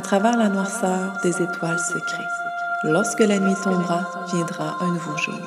à 0.00 0.02
travers 0.02 0.38
la 0.38 0.48
noirceur 0.48 1.18
des 1.22 1.42
étoiles 1.42 1.78
secrètes. 1.78 2.38
Lorsque 2.84 3.20
la 3.20 3.38
nuit 3.38 3.54
tombera, 3.62 4.00
viendra 4.32 4.78
un 4.80 4.92
nouveau 4.94 5.14
jour. 5.18 5.38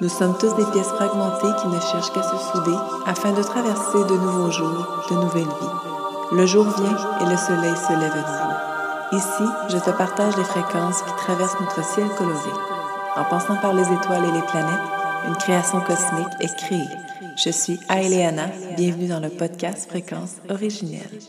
Nous 0.00 0.08
sommes 0.08 0.34
tous 0.38 0.54
des 0.54 0.64
pièces 0.72 0.88
fragmentées 0.88 1.54
qui 1.60 1.68
ne 1.68 1.78
cherchent 1.78 2.10
qu'à 2.14 2.22
se 2.22 2.36
souder 2.38 2.78
afin 3.04 3.32
de 3.32 3.42
traverser 3.42 3.98
de 4.08 4.16
nouveaux 4.16 4.50
jours, 4.50 5.04
de 5.10 5.14
nouvelles 5.16 5.42
vies. 5.42 6.36
Le 6.38 6.46
jour 6.46 6.64
vient 6.64 6.96
et 7.20 7.30
le 7.30 7.36
soleil 7.36 7.76
se 7.76 7.92
lève 8.00 8.14
à 8.14 8.24
nouveau. 8.30 8.54
Ici, 9.12 9.52
je 9.68 9.76
te 9.76 9.90
partage 9.90 10.38
les 10.38 10.44
fréquences 10.44 11.02
qui 11.02 11.12
traversent 11.18 11.60
notre 11.60 11.84
ciel 11.84 12.08
coloré. 12.16 12.52
En 13.14 13.24
passant 13.24 13.56
par 13.56 13.74
les 13.74 13.92
étoiles 13.92 14.24
et 14.24 14.32
les 14.32 14.46
planètes, 14.46 14.88
une 15.28 15.36
création 15.36 15.80
cosmique 15.80 16.34
est 16.40 16.56
créée. 16.56 16.96
Je 17.36 17.50
suis 17.50 17.78
Aileana, 17.90 18.46
bienvenue 18.74 19.08
dans 19.08 19.20
le 19.20 19.28
podcast 19.28 19.86
Fréquences 19.86 20.36
originelles. 20.48 21.20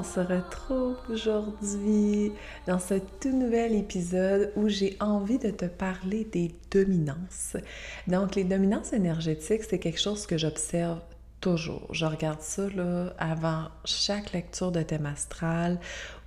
On 0.00 0.02
se 0.02 0.20
retrouve 0.20 0.96
aujourd'hui 1.10 2.32
dans 2.66 2.78
ce 2.78 2.94
tout 3.20 3.36
nouvel 3.36 3.74
épisode 3.74 4.50
où 4.56 4.66
j'ai 4.66 4.96
envie 4.98 5.38
de 5.38 5.50
te 5.50 5.66
parler 5.66 6.24
des 6.24 6.54
dominances. 6.70 7.58
Donc, 8.06 8.34
les 8.34 8.44
dominances 8.44 8.94
énergétiques, 8.94 9.62
c'est 9.68 9.78
quelque 9.78 10.00
chose 10.00 10.26
que 10.26 10.38
j'observe 10.38 11.00
toujours. 11.42 11.86
Je 11.92 12.06
regarde 12.06 12.40
ça 12.40 12.66
là, 12.74 13.12
avant 13.18 13.64
chaque 13.84 14.32
lecture 14.32 14.72
de 14.72 14.80
thème 14.80 15.04
astral 15.04 15.78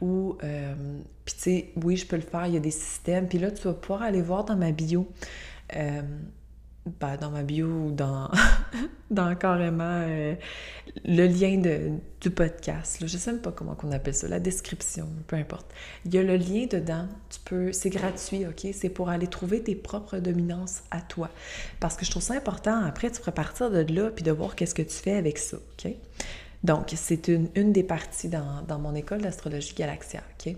ou, 0.01 0.37
euh, 0.43 0.75
puis 1.25 1.33
tu 1.33 1.41
sais, 1.41 1.71
oui, 1.83 1.97
je 1.97 2.05
peux 2.05 2.17
le 2.17 2.21
faire, 2.21 2.45
il 2.45 2.53
y 2.53 2.57
a 2.57 2.59
des 2.59 2.69
systèmes. 2.69 3.27
Puis 3.27 3.39
là, 3.39 3.49
tu 3.49 3.63
vas 3.63 3.73
pouvoir 3.73 4.03
aller 4.03 4.21
voir 4.21 4.45
dans 4.45 4.55
ma 4.55 4.71
bio. 4.71 5.07
Euh, 5.75 6.03
ben, 6.85 7.15
dans 7.15 7.29
ma 7.29 7.43
bio 7.43 7.67
ou 7.67 7.91
dans, 7.91 8.29
dans 9.11 9.33
carrément 9.35 10.01
euh, 10.05 10.35
le 11.05 11.27
lien 11.27 11.57
de, 11.57 11.91
du 12.19 12.29
podcast. 12.29 12.97
Je 12.99 13.17
sais 13.17 13.31
même 13.31 13.41
pas 13.41 13.51
comment 13.51 13.77
on 13.83 13.91
appelle 13.93 14.13
ça, 14.13 14.27
la 14.27 14.39
description, 14.39 15.07
peu 15.27 15.37
importe. 15.37 15.65
Il 16.05 16.13
y 16.13 16.17
a 16.17 16.23
le 16.23 16.35
lien 16.35 16.65
dedans. 16.69 17.07
Tu 17.29 17.39
peux, 17.45 17.71
c'est 17.71 17.89
gratuit, 17.89 18.45
OK? 18.45 18.67
C'est 18.73 18.89
pour 18.89 19.09
aller 19.09 19.27
trouver 19.27 19.63
tes 19.63 19.75
propres 19.75 20.17
dominances 20.17 20.83
à 20.91 20.99
toi. 20.99 21.29
Parce 21.79 21.95
que 21.95 22.05
je 22.05 22.11
trouve 22.11 22.23
ça 22.23 22.33
important. 22.33 22.83
Après, 22.83 23.09
tu 23.09 23.19
pourrais 23.19 23.31
partir 23.31 23.71
de 23.71 23.81
là 23.93 24.09
puis 24.09 24.23
de 24.23 24.31
voir 24.31 24.55
qu'est-ce 24.55 24.75
que 24.75 24.81
tu 24.81 24.95
fais 24.95 25.15
avec 25.15 25.37
ça, 25.37 25.57
OK? 25.57 25.91
Donc, 26.63 26.91
c'est 26.95 27.27
une, 27.27 27.49
une 27.55 27.71
des 27.71 27.83
parties 27.83 28.29
dans, 28.29 28.61
dans 28.67 28.79
mon 28.79 28.95
école 28.95 29.21
d'astrologie 29.21 29.73
Galaxia, 29.73 30.21
OK? 30.39 30.55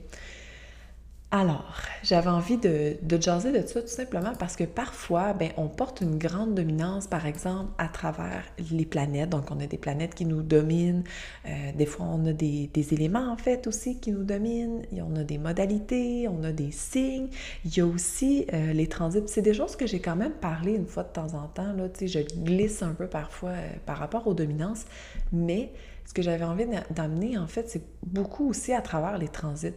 Alors, 1.37 1.65
j'avais 2.01 2.29
envie 2.29 2.55
de, 2.55 2.95
de 3.01 3.21
jaser 3.21 3.51
de 3.51 3.67
ça 3.67 3.81
tout 3.81 3.89
simplement 3.89 4.31
parce 4.39 4.55
que 4.55 4.63
parfois, 4.63 5.33
ben, 5.33 5.49
on 5.57 5.67
porte 5.67 5.99
une 5.99 6.17
grande 6.17 6.55
dominance, 6.55 7.07
par 7.07 7.25
exemple, 7.25 7.73
à 7.77 7.89
travers 7.89 8.45
les 8.71 8.85
planètes. 8.85 9.31
Donc, 9.31 9.51
on 9.51 9.59
a 9.59 9.67
des 9.67 9.77
planètes 9.77 10.15
qui 10.15 10.23
nous 10.23 10.41
dominent. 10.41 11.03
Euh, 11.45 11.73
des 11.75 11.85
fois, 11.85 12.05
on 12.09 12.25
a 12.25 12.31
des, 12.31 12.69
éléments, 12.93 13.29
en 13.29 13.35
fait, 13.35 13.67
aussi 13.67 13.99
qui 13.99 14.13
nous 14.13 14.23
dominent. 14.23 14.83
on 14.93 15.13
a 15.17 15.25
des 15.25 15.37
modalités, 15.37 16.29
on 16.29 16.41
a 16.45 16.53
des 16.53 16.71
signes. 16.71 17.27
Il 17.65 17.77
y 17.77 17.81
a 17.81 17.85
aussi 17.85 18.45
euh, 18.53 18.71
les 18.71 18.87
transits. 18.87 19.23
C'est 19.25 19.41
des 19.41 19.53
choses 19.53 19.75
que 19.75 19.87
j'ai 19.87 19.99
quand 19.99 20.15
même 20.15 20.35
parlé 20.35 20.75
une 20.75 20.87
fois 20.87 21.03
de 21.03 21.11
temps 21.11 21.33
en 21.33 21.47
temps. 21.47 21.73
Là, 21.73 21.89
je 21.99 22.19
glisse 22.45 22.81
un 22.81 22.93
peu 22.93 23.07
parfois 23.07 23.49
euh, 23.49 23.67
par 23.85 23.97
rapport 23.97 24.25
aux 24.25 24.33
dominances. 24.33 24.85
Mais 25.33 25.73
ce 26.05 26.13
que 26.13 26.21
j'avais 26.21 26.45
envie 26.45 26.67
d'amener, 26.91 27.37
en 27.37 27.47
fait, 27.47 27.67
c'est 27.67 27.83
beaucoup 28.05 28.47
aussi 28.47 28.71
à 28.71 28.79
travers 28.79 29.17
les 29.17 29.27
transits 29.27 29.73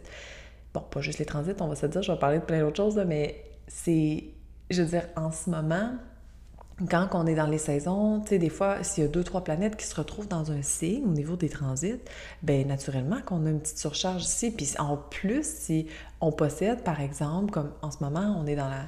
bon, 0.73 0.81
pas 0.81 1.01
juste 1.01 1.19
les 1.19 1.25
transits, 1.25 1.53
on 1.59 1.67
va 1.67 1.75
se 1.75 1.85
dire, 1.85 2.01
je 2.01 2.11
vais 2.11 2.19
parler 2.19 2.39
de 2.39 2.43
plein 2.43 2.59
d'autres 2.61 2.77
choses, 2.77 3.01
mais 3.07 3.43
c'est, 3.67 4.23
je 4.69 4.81
veux 4.81 4.89
dire, 4.89 5.07
en 5.15 5.31
ce 5.31 5.49
moment, 5.49 5.91
quand 6.87 7.09
on 7.13 7.25
est 7.25 7.35
dans 7.35 7.47
les 7.47 7.57
saisons, 7.57 8.21
tu 8.21 8.29
sais, 8.29 8.37
des 8.37 8.49
fois, 8.49 8.83
s'il 8.83 9.03
y 9.03 9.07
a 9.07 9.09
deux, 9.09 9.23
trois 9.23 9.43
planètes 9.43 9.75
qui 9.75 9.85
se 9.85 9.95
retrouvent 9.95 10.27
dans 10.27 10.51
un 10.51 10.61
signe 10.61 11.03
au 11.03 11.11
niveau 11.11 11.35
des 11.35 11.49
transits, 11.49 11.99
bien, 12.41 12.63
naturellement 12.63 13.17
qu'on 13.25 13.45
a 13.45 13.49
une 13.49 13.59
petite 13.59 13.79
surcharge 13.79 14.23
ici. 14.23 14.51
Puis 14.51 14.73
en 14.79 14.95
plus, 14.95 15.45
si 15.45 15.87
on 16.21 16.31
possède, 16.31 16.83
par 16.83 17.01
exemple, 17.01 17.51
comme 17.51 17.71
en 17.81 17.91
ce 17.91 17.97
moment, 18.01 18.35
on 18.39 18.47
est 18.47 18.55
dans 18.55 18.69
la, 18.69 18.85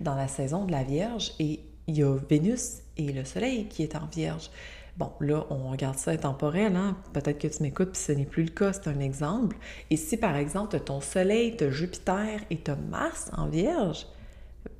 dans 0.00 0.14
la 0.14 0.28
saison 0.28 0.66
de 0.66 0.72
la 0.72 0.84
Vierge 0.84 1.32
et 1.40 1.60
il 1.88 1.96
y 1.96 2.04
a 2.04 2.14
Vénus 2.14 2.82
et 2.96 3.12
le 3.12 3.24
Soleil 3.24 3.66
qui 3.66 3.82
est 3.82 3.96
en 3.96 4.06
Vierge. 4.06 4.50
Bon, 4.98 5.10
là, 5.20 5.46
on 5.48 5.70
regarde 5.70 5.96
ça 5.96 6.10
intemporel, 6.10 6.76
hein? 6.76 6.96
Peut-être 7.14 7.38
que 7.38 7.48
tu 7.48 7.62
m'écoutes, 7.62 7.92
puis 7.92 8.00
ce 8.00 8.12
n'est 8.12 8.26
plus 8.26 8.42
le 8.44 8.50
cas, 8.50 8.74
c'est 8.74 8.88
un 8.88 9.00
exemple. 9.00 9.56
Et 9.90 9.96
si, 9.96 10.18
par 10.18 10.36
exemple, 10.36 10.78
ton 10.80 11.00
Soleil, 11.00 11.56
tu 11.56 11.72
Jupiter 11.72 12.40
et 12.50 12.58
tu 12.60 12.72
Mars 12.90 13.30
en 13.36 13.48
Vierge, 13.48 14.06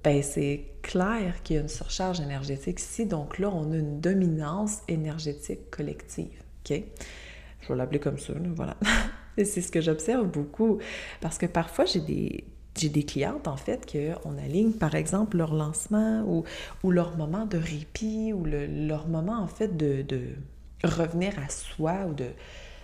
ben 0.05 0.22
c'est 0.22 0.67
clair 0.83 1.43
qu'il 1.43 1.56
y 1.56 1.59
a 1.59 1.62
une 1.62 1.69
surcharge 1.69 2.21
énergétique 2.21 2.78
ici. 2.78 3.06
Donc 3.06 3.39
là, 3.39 3.49
on 3.49 3.72
a 3.72 3.77
une 3.77 4.01
dominance 4.01 4.83
énergétique 4.87 5.71
collective, 5.71 6.43
OK? 6.65 6.83
Je 7.61 7.69
vais 7.69 7.77
l'appeler 7.77 8.01
comme 8.01 8.19
ça, 8.19 8.34
voilà. 8.55 8.77
Et 9.39 9.47
c'est 9.47 9.62
ce 9.62 9.72
que 9.72 9.81
j'observe 9.81 10.27
beaucoup. 10.27 10.78
Parce 11.21 11.39
que 11.39 11.47
parfois, 11.47 11.87
j'ai 11.87 12.01
des, 12.01 12.45
j'ai 12.77 12.88
des 12.88 13.05
clientes, 13.05 13.49
en 13.49 13.56
fait, 13.56 13.91
qu'on 13.91 14.38
aligne, 14.38 14.72
par 14.72 14.94
exemple, 14.94 15.37
leur 15.37 15.55
lancement 15.55 16.22
ou, 16.27 16.44
ou 16.83 16.91
leur 16.91 17.16
moment 17.16 17.47
de 17.47 17.59
répit 17.59 18.33
ou 18.33 18.44
leur 18.44 19.09
moment, 19.09 19.38
en 19.38 19.47
fait, 19.47 19.77
de, 19.77 20.03
de, 20.03 20.28
revenir 20.84 21.33
à 21.38 21.49
soi 21.49 22.06
ou 22.09 22.15
de, 22.15 22.27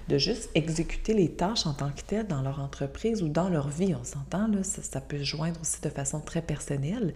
de 0.08 0.18
juste 0.18 0.50
exécuter 0.54 1.14
les 1.14 1.30
tâches 1.32 1.66
en 1.66 1.74
tant 1.74 1.90
que 1.90 2.02
telles 2.02 2.28
dans 2.28 2.42
leur 2.42 2.60
entreprise 2.60 3.22
ou 3.22 3.28
dans 3.28 3.48
leur 3.48 3.68
vie. 3.68 3.94
On 3.98 4.04
s'entend, 4.04 4.46
là, 4.46 4.62
ça, 4.62 4.82
ça, 4.82 5.00
peut 5.00 5.18
se 5.18 5.24
joindre 5.24 5.60
aussi 5.60 5.80
de 5.80 5.88
façon 5.88 6.20
très 6.20 6.42
personnelle. 6.42 7.14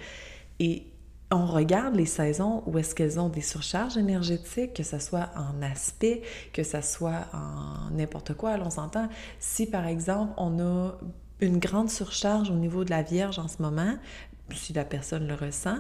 Et 0.59 0.87
on 1.31 1.47
regarde 1.47 1.94
les 1.94 2.06
saisons 2.06 2.62
où 2.66 2.78
est-ce 2.78 2.94
qu'elles 2.94 3.19
ont 3.19 3.28
des 3.28 3.41
surcharges 3.41 3.97
énergétiques, 3.97 4.75
que 4.75 4.83
ce 4.83 4.99
soit 4.99 5.31
en 5.37 5.62
aspect, 5.62 6.22
que 6.53 6.62
ce 6.62 6.81
soit 6.83 7.27
en 7.33 7.91
n'importe 7.91 8.34
quoi. 8.34 8.50
Alors, 8.50 8.66
on 8.66 8.71
s'entend, 8.71 9.09
si 9.39 9.66
par 9.66 9.87
exemple 9.87 10.33
on 10.37 10.59
a 10.60 10.99
une 11.42 11.58
grande 11.58 11.91
surcharge 11.91 12.50
au 12.50 12.54
niveau 12.54 12.84
de 12.84 12.91
la 12.91 13.03
Vierge 13.03 13.38
en 13.38 13.48
ce 13.48 13.60
moment, 13.60 13.97
si 14.54 14.72
la 14.72 14.84
personne 14.84 15.26
le 15.26 15.34
ressent, 15.34 15.78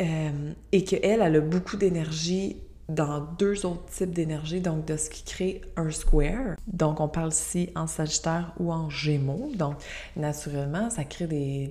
euh, 0.00 0.52
et 0.72 0.84
qu'elle, 0.84 1.22
elle 1.22 1.36
a 1.36 1.40
beaucoup 1.40 1.76
d'énergie 1.76 2.56
dans 2.88 3.20
deux 3.38 3.66
autres 3.66 3.86
types 3.86 4.12
d'énergie, 4.12 4.60
donc 4.60 4.84
de 4.86 4.96
ce 4.96 5.10
qui 5.10 5.22
crée 5.22 5.60
un 5.76 5.90
square. 5.90 6.56
Donc, 6.66 7.00
on 7.00 7.08
parle 7.08 7.30
ici 7.30 7.70
en 7.74 7.86
Sagittaire 7.86 8.52
ou 8.58 8.72
en 8.72 8.88
Gémeaux. 8.88 9.50
Donc, 9.54 9.76
naturellement, 10.16 10.88
ça 10.88 11.04
crée 11.04 11.26
des, 11.26 11.70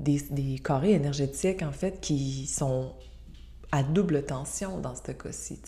des, 0.00 0.20
des 0.30 0.58
carrés 0.58 0.92
énergétiques, 0.92 1.62
en 1.62 1.72
fait, 1.72 2.00
qui 2.00 2.46
sont 2.46 2.92
à 3.72 3.82
double 3.82 4.24
tension 4.24 4.78
dans 4.78 4.94
ce 4.94 5.12
cas-ci. 5.12 5.60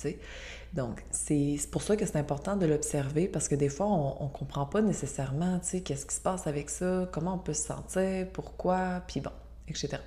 Donc, 0.73 1.05
c'est 1.11 1.59
pour 1.71 1.83
ça 1.83 1.97
que 1.97 2.07
c'est 2.07 2.17
important 2.17 2.57
de 2.57 2.67
l'observer 2.67 3.29
parce 3.29 3.49
que 3.49 3.55
des 3.55 3.69
fois, 3.69 3.87
on 3.87 4.25
ne 4.25 4.31
comprend 4.31 4.67
pas 4.67 4.81
nécessairement, 4.81 5.59
tu 5.59 5.69
sais, 5.69 5.81
qu'est-ce 5.81 6.07
qui 6.07 6.15
se 6.15 6.21
passe 6.21 6.47
avec 6.47 6.71
ça, 6.71 7.09
comment 7.13 7.35
on 7.35 7.39
peut 7.39 7.55
se 7.55 7.67
sentir, 7.67 8.29
pourquoi, 8.33 9.03
puis 9.07 9.21
bon, 9.21 9.33
etc. 9.69 9.99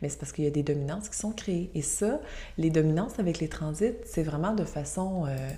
Mais 0.00 0.08
c'est 0.08 0.18
parce 0.18 0.32
qu'il 0.32 0.44
y 0.44 0.48
a 0.48 0.50
des 0.50 0.62
dominances 0.62 1.08
qui 1.08 1.18
sont 1.18 1.32
créées. 1.32 1.70
Et 1.74 1.82
ça, 1.82 2.20
les 2.58 2.70
dominances 2.70 3.18
avec 3.18 3.40
les 3.40 3.48
transits, 3.48 3.96
c'est 4.04 4.22
vraiment 4.22 4.54
de 4.54 4.64
façon 4.64 5.26
euh, 5.26 5.50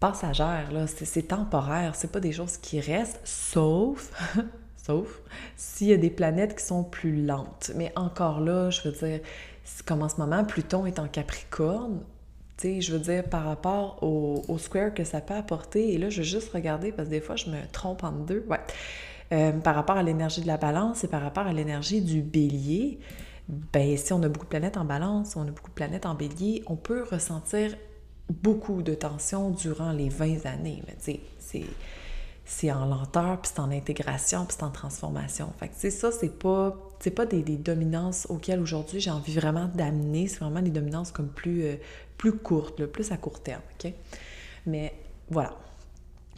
passagère, 0.00 0.70
là. 0.72 0.86
C'est 0.86 1.28
temporaire, 1.28 1.96
c'est 1.96 2.12
pas 2.12 2.20
des 2.20 2.32
choses 2.32 2.56
qui 2.56 2.80
restent, 2.80 3.20
sauf... 3.24 4.12
sauf 4.76 5.22
s'il 5.56 5.86
y 5.86 5.92
a 5.94 5.96
des 5.96 6.10
planètes 6.10 6.56
qui 6.58 6.64
sont 6.64 6.84
plus 6.84 7.24
lentes. 7.24 7.72
Mais 7.74 7.92
encore 7.96 8.40
là, 8.40 8.70
je 8.70 8.88
veux 8.88 8.92
dire, 8.92 9.20
comme 9.86 10.02
en 10.02 10.08
ce 10.08 10.16
moment, 10.16 10.44
Pluton 10.44 10.86
est 10.86 10.98
en 10.98 11.08
Capricorne, 11.08 12.00
tu 12.56 12.68
sais, 12.68 12.80
je 12.80 12.92
veux 12.92 13.00
dire, 13.00 13.24
par 13.24 13.44
rapport 13.44 14.02
au, 14.02 14.58
square 14.58 14.94
que 14.94 15.04
ça 15.04 15.20
peut 15.20 15.34
apporter, 15.34 15.92
et 15.94 15.98
là, 15.98 16.10
je 16.10 16.18
veux 16.18 16.26
juste 16.26 16.52
regarder, 16.52 16.92
parce 16.92 17.08
que 17.08 17.14
des 17.14 17.20
fois, 17.20 17.36
je 17.36 17.50
me 17.50 17.58
trompe 17.72 18.04
en 18.04 18.12
deux, 18.12 18.44
ouais. 18.48 18.60
Euh, 19.32 19.52
par 19.52 19.74
rapport 19.74 19.96
à 19.96 20.02
l'énergie 20.02 20.42
de 20.42 20.46
la 20.46 20.58
balance 20.58 21.02
et 21.02 21.08
par 21.08 21.22
rapport 21.22 21.46
à 21.46 21.52
l'énergie 21.52 22.02
du 22.02 22.20
bélier, 22.20 23.00
ben 23.48 23.96
si 23.96 24.12
on 24.12 24.22
a 24.22 24.28
beaucoup 24.28 24.44
de 24.44 24.50
planètes 24.50 24.76
en 24.76 24.84
balance, 24.84 25.34
on 25.34 25.42
a 25.42 25.50
beaucoup 25.50 25.70
de 25.70 25.74
planètes 25.74 26.04
en 26.04 26.14
bélier, 26.14 26.62
on 26.66 26.76
peut 26.76 27.04
ressentir 27.10 27.74
beaucoup 28.28 28.82
de 28.82 28.94
tension 28.94 29.50
durant 29.50 29.92
les 29.92 30.10
20 30.10 30.44
années. 30.46 30.82
Mais 30.86 30.94
tu 30.96 31.04
sais, 31.04 31.20
c'est 31.38 31.64
c'est 32.44 32.70
en 32.70 32.84
lenteur, 32.84 33.40
puis 33.40 33.52
c'est 33.54 33.60
en 33.60 33.70
intégration, 33.70 34.44
puis 34.44 34.56
c'est 34.58 34.64
en 34.64 34.70
transformation. 34.70 35.52
Fait 35.58 35.68
que, 35.68 35.90
ça, 35.90 36.12
c'est 36.12 36.38
pas, 36.38 36.76
c'est 37.04 37.10
pas 37.10 37.26
des, 37.26 37.42
dominances 37.42 38.26
auxquelles 38.30 38.60
aujourd'hui 38.60 38.98
j'ai 38.98 39.10
envie 39.10 39.34
vraiment 39.34 39.70
d'amener. 39.74 40.26
C'est 40.26 40.38
vraiment 40.38 40.62
des 40.62 40.70
dominances 40.70 41.12
comme 41.12 41.28
plus, 41.28 41.64
euh, 41.64 41.74
plus 42.16 42.32
courtes, 42.32 42.86
plus 42.86 43.12
à 43.12 43.18
court 43.18 43.42
terme? 43.42 43.60
Mais 44.64 44.94
voilà. 45.28 45.54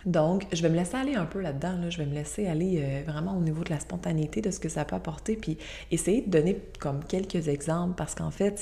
Donc, 0.07 0.49
je 0.53 0.61
vais 0.63 0.69
me 0.69 0.75
laisser 0.75 0.97
aller 0.97 1.15
un 1.15 1.25
peu 1.25 1.41
là-dedans. 1.41 1.79
Là. 1.79 1.89
Je 1.89 1.99
vais 1.99 2.07
me 2.07 2.15
laisser 2.15 2.49
aller 2.49 2.83
euh, 2.83 3.03
vraiment 3.07 3.37
au 3.37 3.41
niveau 3.43 3.63
de 3.63 3.71
la 3.71 3.79
spontanéité, 3.79 4.41
de 4.41 4.51
ce 4.51 4.59
que 4.59 4.69
ça 4.69 4.85
peut 4.85 4.97
apporter, 4.97 5.37
puis 5.37 5.57
essayer 5.93 6.23
de 6.23 6.31
donner 6.31 6.61
comme 6.81 7.05
quelques 7.05 7.47
exemples, 7.47 7.95
parce 7.97 8.17
qu'en 8.17 8.33
fait, 8.33 8.61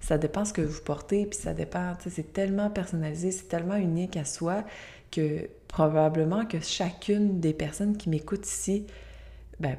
ça 0.00 0.16
dépend 0.16 0.46
ce 0.46 0.54
que 0.54 0.62
vous 0.62 0.80
portez, 0.80 1.26
puis 1.26 1.38
ça 1.38 1.52
dépend, 1.52 1.92
c'est 2.08 2.32
tellement 2.32 2.70
personnalisé, 2.70 3.30
c'est 3.30 3.48
tellement 3.48 3.76
unique 3.76 4.16
à 4.16 4.24
soi 4.24 4.64
que 5.10 5.50
probablement 5.68 6.46
que 6.46 6.60
chacune 6.60 7.40
des 7.40 7.52
personnes 7.52 7.98
qui 7.98 8.08
m'écoutent 8.08 8.46
ici, 8.46 8.86
ben, 9.60 9.76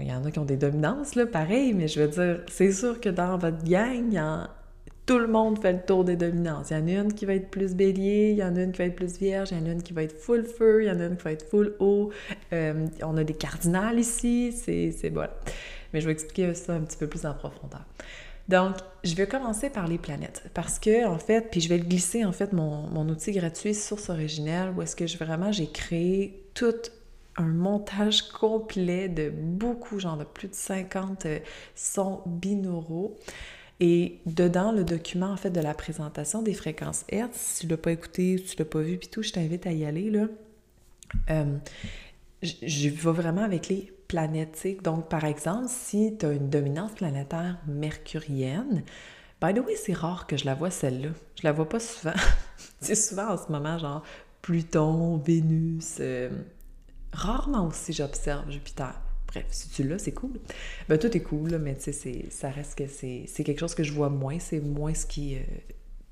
il 0.00 0.08
y 0.08 0.12
en 0.12 0.24
a 0.24 0.30
qui 0.30 0.38
ont 0.38 0.44
des 0.44 0.56
dominances, 0.56 1.14
là, 1.14 1.26
pareil, 1.26 1.72
mais 1.72 1.88
je 1.88 2.00
veux 2.00 2.08
dire, 2.08 2.40
c'est 2.48 2.72
sûr 2.72 3.00
que 3.00 3.08
dans 3.08 3.38
votre 3.38 3.64
gang, 3.64 4.18
tout 5.06 5.18
le 5.18 5.26
monde 5.26 5.58
fait 5.58 5.72
le 5.72 5.80
tour 5.80 6.04
des 6.04 6.16
dominances. 6.16 6.70
Il 6.70 6.76
y 6.76 6.80
en 6.80 6.86
a 6.86 7.02
une 7.02 7.14
qui 7.14 7.24
va 7.24 7.34
être 7.34 7.50
plus 7.50 7.74
bélier, 7.74 8.32
il 8.32 8.36
y 8.36 8.44
en 8.44 8.54
a 8.56 8.62
une 8.62 8.72
qui 8.72 8.78
va 8.78 8.84
être 8.84 8.96
plus 8.96 9.18
vierge, 9.18 9.50
il 9.52 9.58
y 9.58 9.60
en 9.62 9.66
a 9.66 9.70
une 9.70 9.82
qui 9.82 9.92
va 9.94 10.02
être 10.02 10.16
full 10.20 10.44
feu, 10.44 10.82
il 10.82 10.88
y 10.88 10.90
en 10.90 11.00
a 11.00 11.06
une 11.06 11.16
qui 11.16 11.24
va 11.24 11.32
être 11.32 11.48
full 11.48 11.74
eau. 11.78 12.10
Euh, 12.52 12.86
on 13.02 13.16
a 13.16 13.24
des 13.24 13.34
cardinales 13.34 13.98
ici, 13.98 14.52
c'est 14.52 15.08
voilà. 15.10 15.32
Mais 15.92 16.02
je 16.02 16.06
vais 16.06 16.12
expliquer 16.12 16.52
ça 16.54 16.74
un 16.74 16.80
petit 16.80 16.98
peu 16.98 17.06
plus 17.06 17.24
en 17.24 17.32
profondeur. 17.32 17.84
Donc, 18.48 18.76
je 19.04 19.14
vais 19.14 19.26
commencer 19.26 19.70
par 19.70 19.86
les 19.86 19.98
planètes 19.98 20.44
parce 20.54 20.78
que, 20.78 21.06
en 21.06 21.18
fait, 21.18 21.50
puis 21.50 21.60
je 21.60 21.68
vais 21.68 21.78
glisser, 21.78 22.24
en 22.24 22.32
fait, 22.32 22.52
mon, 22.52 22.86
mon 22.88 23.08
outil 23.08 23.32
gratuit 23.32 23.74
Source 23.74 24.10
originelle 24.10 24.72
où 24.76 24.82
est-ce 24.82 24.96
que 24.96 25.06
je, 25.06 25.18
vraiment 25.18 25.52
j'ai 25.52 25.66
créé 25.66 26.44
tout 26.54 26.74
un 27.38 27.46
montage 27.46 28.28
complet 28.28 29.08
de 29.08 29.30
beaucoup, 29.30 29.98
genre 29.98 30.16
de 30.16 30.24
plus 30.24 30.48
de 30.48 30.54
50 30.54 31.26
euh, 31.26 31.38
sons 31.74 32.20
binauraux 32.26 33.16
et 33.80 34.18
dedans, 34.26 34.72
le 34.72 34.82
document, 34.84 35.28
en 35.28 35.36
fait, 35.36 35.50
de 35.50 35.60
la 35.60 35.72
présentation 35.72 36.42
des 36.42 36.54
fréquences 36.54 37.04
Hertz, 37.08 37.36
si 37.36 37.60
tu 37.60 37.66
l'as 37.68 37.76
pas 37.76 37.92
écouté, 37.92 38.38
si 38.38 38.44
tu 38.44 38.56
l'as 38.58 38.64
pas 38.64 38.80
vu, 38.80 38.98
puis 38.98 39.08
tout, 39.08 39.22
je 39.22 39.30
t'invite 39.30 39.66
à 39.66 39.72
y 39.72 39.84
aller, 39.84 40.10
là. 40.10 40.26
Euh, 41.30 41.56
je 42.42 42.88
vais 42.88 43.12
vraiment 43.12 43.42
avec 43.42 43.68
les 43.68 43.92
planètes. 44.08 44.66
Donc, 44.82 45.08
par 45.08 45.24
exemple, 45.24 45.66
si 45.68 46.16
tu 46.18 46.26
as 46.26 46.32
une 46.32 46.50
dominance 46.50 46.92
planétaire 46.92 47.58
mercurienne, 47.66 48.82
by 49.40 49.54
the 49.54 49.64
way, 49.64 49.76
c'est 49.76 49.92
rare 49.92 50.26
que 50.26 50.36
je 50.36 50.44
la 50.44 50.54
vois 50.54 50.70
celle-là. 50.70 51.10
Je 51.36 51.44
la 51.44 51.52
vois 51.52 51.68
pas 51.68 51.80
souvent. 51.80 52.14
c'est 52.80 52.96
souvent 52.96 53.28
en 53.28 53.36
ce 53.36 53.52
moment, 53.52 53.78
genre 53.78 54.02
Pluton, 54.42 55.18
Vénus. 55.18 55.98
Euh, 56.00 56.30
rarement 57.12 57.66
aussi 57.66 57.92
j'observe 57.92 58.50
Jupiter. 58.50 59.00
Bref, 59.28 59.44
si 59.50 59.68
tu 59.68 59.82
l'as, 59.82 59.98
c'est 59.98 60.12
cool. 60.12 60.40
Ben, 60.88 60.98
tout 60.98 61.14
est 61.14 61.20
cool, 61.20 61.58
mais 61.58 61.76
tu 61.76 61.92
sais, 61.92 62.24
ça 62.30 62.48
reste 62.48 62.78
que 62.78 62.86
c'est 62.86 63.44
quelque 63.44 63.60
chose 63.60 63.74
que 63.74 63.82
je 63.82 63.92
vois 63.92 64.08
moins. 64.08 64.38
C'est 64.38 64.60
moins 64.60 64.94
ce 64.94 65.04
qui, 65.04 65.36
euh, 65.36 65.40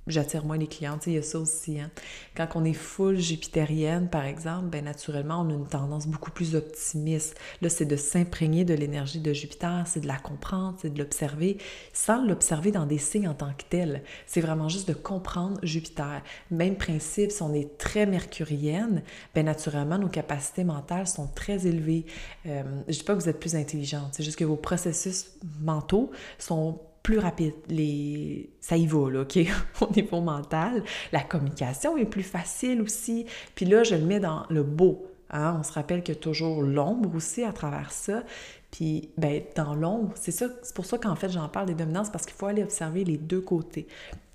j'attire 0.07 0.45
moins 0.45 0.57
les 0.57 0.67
clients. 0.67 0.99
il 1.07 1.15
y 1.15 1.19
a 1.19 1.23
ça 1.23 1.39
aussi. 1.39 1.81
Hein. 1.81 1.91
Quand 2.37 2.49
on 2.55 2.65
est 2.65 2.73
full 2.73 3.19
jupitérienne, 3.19 4.09
par 4.09 4.25
exemple, 4.25 4.67
ben 4.67 4.85
naturellement, 4.85 5.41
on 5.41 5.51
a 5.51 5.55
une 5.55 5.67
tendance 5.67 6.07
beaucoup 6.07 6.31
plus 6.31 6.55
optimiste. 6.55 7.39
Là, 7.63 7.69
c'est 7.69 7.85
de 7.85 7.97
s'imprégner 7.97 8.65
de 8.65 8.75
l'énergie 8.75 9.21
de 9.21 9.33
Jupiter, 9.33 9.85
c'est 9.87 10.01
de 10.01 10.07
la 10.07 10.19
comprendre, 10.19 10.77
c'est 10.81 10.93
de 10.93 10.99
l'observer, 10.99 11.59
sans 11.93 12.25
l'observer 12.25 12.71
dans 12.71 12.87
des 12.87 12.99
signes 12.99 13.29
en 13.29 13.35
tant 13.35 13.53
que 13.53 13.65
tel. 13.69 14.03
C'est 14.27 14.41
vraiment 14.41 14.69
juste 14.69 14.89
de 14.89 14.95
comprendre 14.95 15.59
Jupiter. 15.63 16.23
Même 16.51 16.77
principe, 16.77 17.31
si 17.31 17.43
on 17.43 17.53
est 17.53 17.79
très 17.79 18.07
mercurienne, 18.07 19.03
ben 19.35 19.45
naturellement, 19.45 19.99
nos 19.99 20.09
capacités 20.09 20.65
mentales 20.65 21.07
sont 21.07 21.27
très 21.27 21.67
élevées. 21.67 22.07
Euh, 22.47 22.63
je 22.89 22.99
dis 22.99 23.05
pas 23.05 23.15
que 23.15 23.21
vous 23.21 23.29
êtes 23.29 23.41
plus 23.41 23.57
intelligente, 23.57 24.11
c'est 24.13 24.23
juste 24.23 24.39
que 24.39 24.45
vos 24.45 24.57
processus 24.57 25.33
mentaux 25.61 26.11
sont 26.39 26.81
plus 27.07 27.21
rapide. 27.21 27.55
Les... 27.69 28.51
Ça 28.59 28.77
y 28.77 28.85
va, 28.85 29.09
là, 29.09 29.21
OK? 29.21 29.39
Au 29.81 29.93
niveau 29.95 30.21
mental. 30.21 30.83
La 31.13 31.21
communication 31.21 31.97
est 31.97 32.05
plus 32.05 32.25
facile 32.25 32.83
aussi. 32.83 33.27
Puis 33.55 33.65
là, 33.65 33.85
je 33.85 33.95
le 33.95 34.05
mets 34.05 34.19
dans 34.19 34.45
le 34.51 34.65
beau. 34.65 35.07
Hein? 35.31 35.57
On 35.61 35.63
se 35.63 35.73
rappelle 35.73 36.03
qu'il 36.03 36.17
y 36.17 36.19
a 36.19 36.21
toujours 36.21 36.63
l'ombre 36.63 37.15
aussi 37.15 37.45
à 37.45 37.53
travers 37.53 37.93
ça. 37.93 38.25
Puis, 38.73 39.11
ben, 39.19 39.41
dans 39.55 39.77
l'ombre, 39.77 40.15
c'est 40.17 40.33
ça, 40.33 40.47
c'est 40.65 40.75
pour 40.75 40.85
ça 40.85 40.99
qu'en 40.99 41.15
fait, 41.15 41.29
j'en 41.29 41.49
parle 41.49 41.67
des 41.67 41.75
dominances, 41.75 42.11
parce 42.11 42.27
qu'il 42.27 42.35
faut 42.35 42.47
aller 42.47 42.65
observer 42.65 43.05
les 43.05 43.19
deux 43.19 43.41
côtés. 43.41 43.87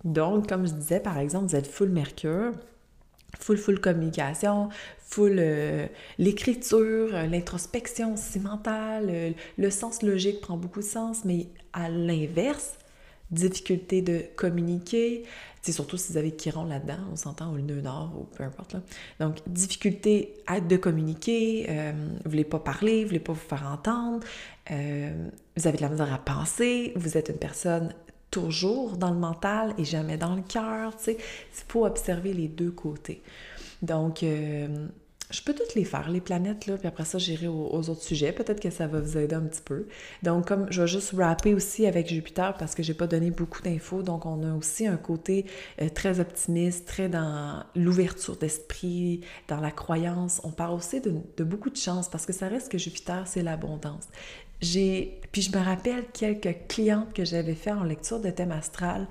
Donc, 0.05 0.47
comme 0.47 0.65
je 0.65 0.71
disais, 0.71 1.01
par 1.01 1.17
exemple, 1.17 1.47
vous 1.47 1.57
êtes 1.57 1.67
full 1.67 1.89
Mercure, 1.89 2.53
full, 3.39 3.57
full 3.57 3.79
communication, 3.79 4.69
full 4.99 5.37
euh, 5.39 5.87
l'écriture, 6.17 7.11
l'introspection 7.11 8.13
aussi 8.13 8.39
mentale, 8.39 9.07
euh, 9.09 9.31
le 9.57 9.69
sens 9.69 10.03
logique 10.03 10.41
prend 10.41 10.57
beaucoup 10.57 10.79
de 10.79 10.85
sens, 10.85 11.25
mais 11.25 11.47
à 11.73 11.89
l'inverse, 11.89 12.77
difficulté 13.31 14.01
de 14.01 14.23
communiquer, 14.35 15.23
c'est 15.61 15.71
surtout 15.71 15.97
si 15.97 16.11
vous 16.11 16.17
avez 16.17 16.31
Chiron 16.35 16.65
là-dedans, 16.65 16.97
on 17.11 17.15
s'entend, 17.15 17.51
ou 17.51 17.55
le 17.55 17.61
nœud 17.61 17.81
nord, 17.81 18.11
ou 18.19 18.23
peu 18.35 18.43
importe. 18.43 18.73
Là. 18.73 18.81
Donc, 19.19 19.37
difficulté 19.47 20.33
à, 20.47 20.59
de 20.59 20.75
communiquer, 20.75 21.67
euh, 21.69 21.91
vous 22.23 22.31
voulez 22.31 22.43
pas 22.43 22.59
parler, 22.59 23.03
vous 23.03 23.09
voulez 23.09 23.19
pas 23.19 23.33
vous 23.33 23.39
faire 23.39 23.67
entendre, 23.67 24.25
euh, 24.71 25.29
vous 25.55 25.67
avez 25.67 25.77
de 25.77 25.83
la 25.83 25.89
misère 25.89 26.11
à 26.11 26.17
penser, 26.17 26.93
vous 26.95 27.15
êtes 27.15 27.29
une 27.29 27.37
personne 27.37 27.93
toujours 28.31 28.97
dans 28.97 29.11
le 29.11 29.19
mental 29.19 29.73
et 29.77 29.85
jamais 29.85 30.17
dans 30.17 30.35
le 30.35 30.41
cœur. 30.41 30.93
Il 31.07 31.17
faut 31.67 31.85
observer 31.85 32.33
les 32.33 32.47
deux 32.47 32.71
côtés. 32.71 33.21
Donc, 33.81 34.23
euh, 34.23 34.87
je 35.31 35.41
peux 35.41 35.53
toutes 35.53 35.75
les 35.75 35.85
faire, 35.85 36.09
les 36.09 36.21
planètes, 36.21 36.67
là, 36.67 36.77
puis 36.77 36.87
après 36.87 37.05
ça, 37.05 37.17
j'irai 37.17 37.47
aux, 37.47 37.89
autres 37.89 38.01
sujets. 38.01 38.31
Peut-être 38.31 38.59
que 38.59 38.69
ça 38.69 38.87
va 38.87 38.99
vous 38.99 39.17
aider 39.17 39.35
un 39.35 39.41
petit 39.41 39.61
peu. 39.61 39.87
Donc, 40.23 40.47
comme 40.47 40.67
je 40.71 40.81
vais 40.81 40.87
juste 40.87 41.13
rapper 41.17 41.53
aussi 41.53 41.85
avec 41.87 42.07
Jupiter 42.07 42.55
parce 42.57 42.75
que 42.75 42.83
j'ai 42.83 42.93
pas 42.93 43.07
donné 43.07 43.31
beaucoup 43.31 43.61
d'infos, 43.61 44.03
donc 44.03 44.25
on 44.25 44.43
a 44.43 44.53
aussi 44.53 44.87
un 44.87 44.97
côté 44.97 45.45
euh, 45.81 45.89
très 45.89 46.19
optimiste, 46.19 46.87
très 46.87 47.09
dans 47.09 47.63
l'ouverture 47.75 48.35
d'esprit, 48.37 49.21
dans 49.47 49.59
la 49.59 49.71
croyance. 49.71 50.41
On 50.43 50.51
parle 50.51 50.75
aussi 50.75 51.01
de, 51.01 51.43
beaucoup 51.43 51.69
de 51.69 51.77
chance 51.77 52.09
parce 52.09 52.25
que 52.25 52.33
ça 52.33 52.47
reste 52.47 52.71
que 52.71 52.77
Jupiter, 52.77 53.27
c'est 53.27 53.43
l'abondance. 53.43 54.07
J'ai, 54.61 55.21
puis 55.31 55.41
je 55.41 55.57
me 55.57 55.63
rappelle 55.63 56.05
quelques 56.13 56.67
clientes 56.67 57.13
que 57.13 57.25
j'avais 57.25 57.55
fait 57.55 57.71
en 57.71 57.83
lecture 57.83 58.19
de 58.19 58.29
thème 58.29 58.51
astral 58.51 59.07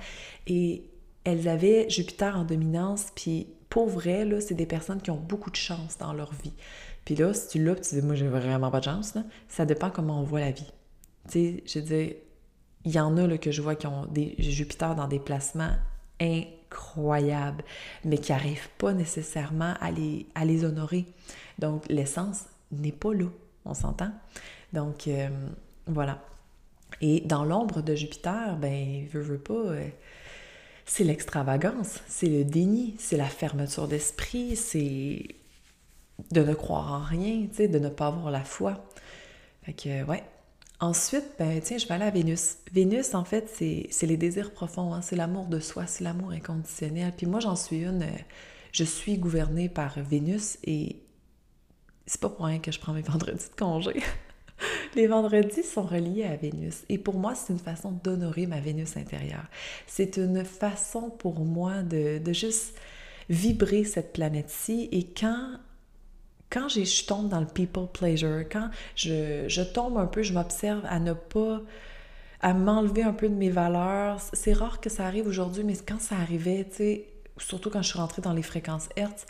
et 0.47 0.85
elles 1.25 1.49
avaient 1.49 1.89
Jupiter 1.91 2.37
en 2.37 2.45
dominance, 2.45 3.07
puis 3.15 3.49
pour 3.71 3.89
vrai, 3.89 4.25
là, 4.25 4.41
c'est 4.41 4.55
des 4.55 4.67
personnes 4.67 5.01
qui 5.01 5.11
ont 5.11 5.17
beaucoup 5.17 5.51
de 5.51 5.57
chance 5.57 5.97
dans 5.97 6.13
leur 6.13 6.33
vie. 6.35 6.53
Puis 7.05 7.15
là, 7.15 7.33
si 7.33 7.49
tu 7.49 7.65
l'as, 7.65 7.77
tu 7.77 7.95
dis, 7.95 8.03
moi, 8.03 8.17
j'ai 8.17 8.29
vraiment 8.29 8.71
pas 8.71 8.81
de 8.81 8.85
chance, 8.85 9.15
ça 9.49 9.65
dépend 9.65 9.91
comment 9.91 10.21
on 10.21 10.25
voit 10.25 10.41
la 10.41 10.51
vie. 10.51 10.71
Tu 11.31 11.33
sais, 11.33 11.63
je 11.67 11.79
dis, 11.79 12.17
il 12.85 12.93
y 12.93 13.01
en 13.01 13.17
a 13.17 13.27
là, 13.27 13.39
que 13.39 13.53
je 13.53 13.63
vois 13.63 13.77
qui 13.77 13.87
ont 13.87 14.07
des 14.07 14.35
Jupiter 14.39 14.97
dans 14.97 15.07
des 15.07 15.21
placements 15.21 15.73
incroyables, 16.21 17.65
mais 18.05 18.19
qui 18.19 18.33
n'arrivent 18.33 18.69
pas 18.77 18.93
nécessairement 18.93 19.75
à 19.81 19.93
les, 19.93 20.27
à 20.35 20.45
les 20.45 20.65
honorer. 20.65 21.07
Donc, 21.61 21.85
l'essence 21.89 22.47
n'est 22.73 22.93
pas 22.93 23.15
là, 23.15 23.27
on 23.65 23.75
s'entend? 23.75 24.11
Donc, 24.73 25.07
euh, 25.07 25.29
voilà. 25.87 26.19
Et 27.01 27.21
dans 27.21 27.45
l'ombre 27.45 27.83
de 27.83 27.95
Jupiter, 27.95 28.57
ben, 28.57 29.07
veut, 29.13 29.23
veut 29.23 29.39
pas... 29.39 29.55
Euh, 29.55 29.89
c'est 30.91 31.05
l'extravagance, 31.05 32.01
c'est 32.09 32.27
le 32.27 32.43
déni, 32.43 32.97
c'est 32.99 33.17
la 33.17 33.29
fermeture 33.29 33.87
d'esprit, 33.87 34.57
c'est 34.57 35.37
de 36.33 36.43
ne 36.43 36.53
croire 36.53 36.93
en 36.93 36.99
rien, 36.99 37.47
de 37.57 37.79
ne 37.79 37.89
pas 37.89 38.09
avoir 38.09 38.33
la 38.33 38.43
foi. 38.43 38.85
Fait 39.63 39.73
que, 39.73 40.03
ouais. 40.07 40.25
Ensuite, 40.81 41.27
ben, 41.39 41.61
tiens, 41.61 41.79
je 41.79 41.87
vais 41.87 41.95
aller 41.95 42.07
à 42.07 42.11
Vénus. 42.11 42.57
Vénus, 42.73 43.15
en 43.15 43.25
fait, 43.25 43.49
c'est 43.49 44.07
les 44.07 44.17
désirs 44.17 44.53
profonds, 44.53 44.93
hein. 44.93 45.01
c'est 45.01 45.15
l'amour 45.15 45.47
de 45.47 45.61
soi, 45.61 45.87
c'est 45.87 46.03
l'amour 46.03 46.33
inconditionnel. 46.33 47.13
Puis 47.17 47.27
moi, 47.27 47.39
j'en 47.39 47.55
suis 47.55 47.85
une, 47.85 48.03
euh, 48.03 48.23
je 48.73 48.83
suis 48.83 49.17
gouvernée 49.17 49.69
par 49.69 49.97
Vénus 50.01 50.59
et 50.65 51.05
c'est 52.05 52.21
pas 52.21 52.31
pour 52.31 52.47
rien 52.47 52.59
que 52.59 52.73
je 52.73 52.81
prends 52.81 52.95
mes 52.95 53.03
vendredis 53.03 53.49
de 53.49 53.57
congé. 53.57 54.03
Les 54.97 55.07
vendredis 55.07 55.63
sont 55.63 55.83
reliés 55.83 56.25
à 56.25 56.37
Vénus. 56.37 56.83
Et 56.89 56.99
pour 56.99 57.15
moi, 57.15 57.35
c'est 57.35 57.53
une 57.53 57.59
façon 57.59 57.93
d'honorer 57.93 58.47
ma 58.47 58.61
Vénus 58.61 58.97
intérieure. 58.97 59.47
C'est 59.87 60.17
une 60.17 60.45
façon 60.45 61.11
pour 61.11 61.41
moi 61.41 61.83
de, 61.83 62.21
juste 62.33 62.77
vibrer 63.29 63.85
cette 63.85 64.13
planète-ci. 64.13 64.89
Et 64.91 65.05
quand, 65.05 65.53
quand 66.51 66.69
je 66.69 67.07
tombe 67.07 67.29
dans 67.29 67.41
le 67.41 67.47
people 67.47 67.87
pleasure, 67.93 68.45
quand 68.51 68.71
je, 68.97 69.63
tombe 69.63 69.97
un 69.97 70.07
peu, 70.07 70.23
je 70.23 70.33
m'observe 70.33 70.85
à 70.87 70.99
ne 70.99 71.13
pas 71.13 71.61
à 72.43 72.55
m'enlever 72.55 73.03
un 73.03 73.13
peu 73.13 73.29
de 73.29 73.35
mes 73.35 73.51
valeurs. 73.51 74.21
C'est 74.33 74.55
rare 74.55 74.81
que 74.81 74.91
ça 74.91 75.07
arrive 75.07 75.27
aujourd'hui, 75.27 75.63
mais 75.63 75.75
quand 75.77 76.01
ça 76.01 76.17
arrivait, 76.17 76.67
surtout 77.39 77.71
quand 77.71 77.83
je 77.83 77.89
suis 77.91 77.99
rentrée 77.99 78.23
dans 78.23 78.33
les 78.33 78.43
fréquences 78.43 78.89
Hertz, 78.97 79.27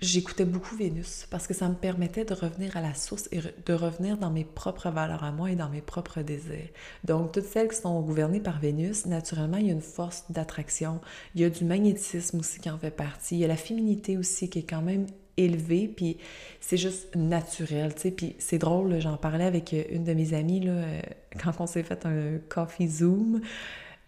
j'écoutais 0.00 0.44
beaucoup 0.44 0.76
Vénus 0.76 1.26
parce 1.30 1.46
que 1.46 1.54
ça 1.54 1.68
me 1.68 1.74
permettait 1.74 2.24
de 2.24 2.34
revenir 2.34 2.76
à 2.76 2.80
la 2.80 2.94
source 2.94 3.28
et 3.32 3.40
de 3.40 3.72
revenir 3.72 4.18
dans 4.18 4.30
mes 4.30 4.44
propres 4.44 4.90
valeurs 4.90 5.24
à 5.24 5.32
moi 5.32 5.50
et 5.50 5.56
dans 5.56 5.68
mes 5.68 5.80
propres 5.80 6.22
désirs. 6.22 6.68
Donc, 7.04 7.32
toutes 7.32 7.44
celles 7.44 7.68
qui 7.68 7.76
sont 7.76 8.00
gouvernées 8.00 8.40
par 8.40 8.60
Vénus, 8.60 9.06
naturellement, 9.06 9.56
il 9.56 9.66
y 9.66 9.70
a 9.70 9.72
une 9.72 9.80
force 9.80 10.24
d'attraction. 10.30 11.00
Il 11.34 11.40
y 11.40 11.44
a 11.44 11.50
du 11.50 11.64
magnétisme 11.64 12.40
aussi 12.40 12.60
qui 12.60 12.70
en 12.70 12.78
fait 12.78 12.90
partie. 12.90 13.36
Il 13.36 13.40
y 13.40 13.44
a 13.44 13.48
la 13.48 13.56
féminité 13.56 14.16
aussi 14.16 14.50
qui 14.50 14.60
est 14.60 14.68
quand 14.68 14.82
même 14.82 15.06
élevée, 15.36 15.88
puis 15.88 16.18
c'est 16.60 16.76
juste 16.76 17.14
naturel, 17.16 17.94
tu 17.94 18.02
sais. 18.02 18.10
Puis 18.10 18.36
c'est 18.38 18.58
drôle, 18.58 19.00
j'en 19.00 19.16
parlais 19.16 19.44
avec 19.44 19.74
une 19.90 20.04
de 20.04 20.14
mes 20.14 20.34
amies, 20.34 20.60
là, 20.60 20.72
euh, 20.72 21.00
quand 21.42 21.52
on 21.60 21.66
s'est 21.66 21.82
fait 21.82 22.06
un 22.06 22.38
coffee 22.48 22.88
Zoom. 22.88 23.40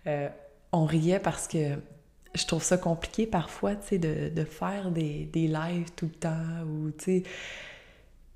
Euh, 0.07 0.29
on 0.73 0.85
riait 0.85 1.19
parce 1.19 1.49
que 1.49 1.77
je 2.35 2.47
trouve 2.47 2.63
ça 2.63 2.77
compliqué 2.77 3.27
parfois, 3.27 3.75
tu 3.75 3.89
sais, 3.89 3.99
de, 3.99 4.29
de, 4.29 4.45
faire 4.45 4.91
des, 4.91 5.29
des, 5.33 5.49
lives 5.49 5.91
tout 5.97 6.07
le 6.07 6.19
temps 6.19 6.63
ou, 6.67 6.91
tu 6.91 7.05
sais, 7.05 7.23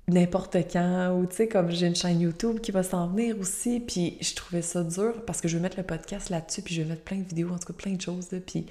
n'importe 0.07 0.57
quand 0.71 1.17
ou, 1.17 1.25
tu 1.25 1.35
sais, 1.35 1.47
comme 1.47 1.69
j'ai 1.69 1.87
une 1.87 1.95
chaîne 1.95 2.19
YouTube 2.19 2.59
qui 2.59 2.71
va 2.71 2.83
s'en 2.83 3.07
venir 3.07 3.39
aussi, 3.39 3.79
puis 3.79 4.17
je 4.21 4.33
trouvais 4.33 4.61
ça 4.61 4.83
dur 4.83 5.23
parce 5.25 5.41
que 5.41 5.47
je 5.47 5.57
veux 5.57 5.63
mettre 5.63 5.77
le 5.77 5.85
podcast 5.85 6.29
là-dessus, 6.29 6.61
puis 6.61 6.73
je 6.73 6.81
vais 6.81 6.89
mettre 6.89 7.03
plein 7.03 7.17
de 7.17 7.27
vidéos, 7.27 7.49
en 7.49 7.57
tout 7.57 7.71
cas 7.71 7.73
plein 7.73 7.93
de 7.93 8.01
choses, 8.01 8.31
là, 8.31 8.39
puis 8.45 8.65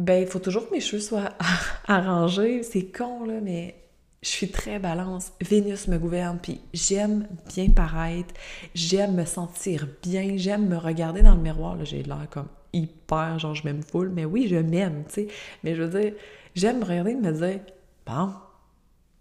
ben, 0.00 0.22
il 0.22 0.26
faut 0.26 0.38
toujours 0.38 0.66
que 0.66 0.74
mes 0.74 0.80
cheveux 0.80 1.02
soient 1.02 1.34
arrangés. 1.86 2.62
C'est 2.62 2.86
con, 2.86 3.24
là, 3.26 3.40
mais 3.42 3.74
je 4.22 4.28
suis 4.28 4.50
très 4.50 4.78
balance. 4.78 5.32
Vénus 5.42 5.88
me 5.88 5.98
gouverne, 5.98 6.38
puis 6.40 6.60
j'aime 6.72 7.28
bien 7.54 7.68
paraître, 7.68 8.34
j'aime 8.74 9.14
me 9.14 9.26
sentir 9.26 9.86
bien, 10.02 10.36
j'aime 10.36 10.68
me 10.68 10.78
regarder 10.78 11.22
dans 11.22 11.34
le 11.34 11.42
miroir. 11.42 11.76
Là, 11.76 11.84
j'ai 11.84 12.02
l'air 12.02 12.26
comme 12.30 12.48
hyper, 12.72 13.38
genre 13.38 13.54
je 13.54 13.64
m'aime 13.64 13.82
full, 13.82 14.10
mais 14.10 14.24
oui, 14.24 14.48
je 14.48 14.56
m'aime, 14.56 15.04
tu 15.08 15.14
sais. 15.14 15.28
Mais 15.64 15.74
je 15.74 15.82
veux 15.82 16.00
dire, 16.00 16.12
j'aime 16.54 16.80
me 16.80 16.84
regarder 16.84 17.12
et 17.12 17.16
me 17.16 17.32
dire, 17.32 17.60
bon, 18.06 18.32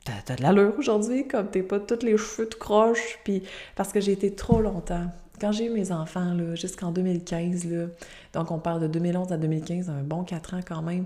t'as, 0.05 0.35
de 0.35 0.41
l'allure 0.41 0.73
aujourd'hui, 0.77 1.27
comme 1.27 1.49
t'es 1.49 1.63
pas 1.63 1.79
tous 1.79 2.05
les 2.05 2.17
cheveux 2.17 2.47
tout 2.47 2.59
croches, 2.59 3.19
puis 3.23 3.43
parce 3.75 3.91
que 3.91 3.99
j'ai 3.99 4.11
été 4.11 4.33
trop 4.33 4.61
longtemps. 4.61 5.07
Quand 5.39 5.51
j'ai 5.51 5.65
eu 5.65 5.69
mes 5.69 5.91
enfants, 5.91 6.33
là, 6.33 6.55
jusqu'en 6.55 6.91
2015, 6.91 7.65
là, 7.65 7.87
donc 8.33 8.51
on 8.51 8.59
parle 8.59 8.81
de 8.81 8.87
2011 8.87 9.31
à 9.31 9.37
2015, 9.37 9.89
un 9.89 10.03
bon 10.03 10.23
quatre 10.23 10.53
ans 10.53 10.61
quand 10.65 10.81
même, 10.81 11.05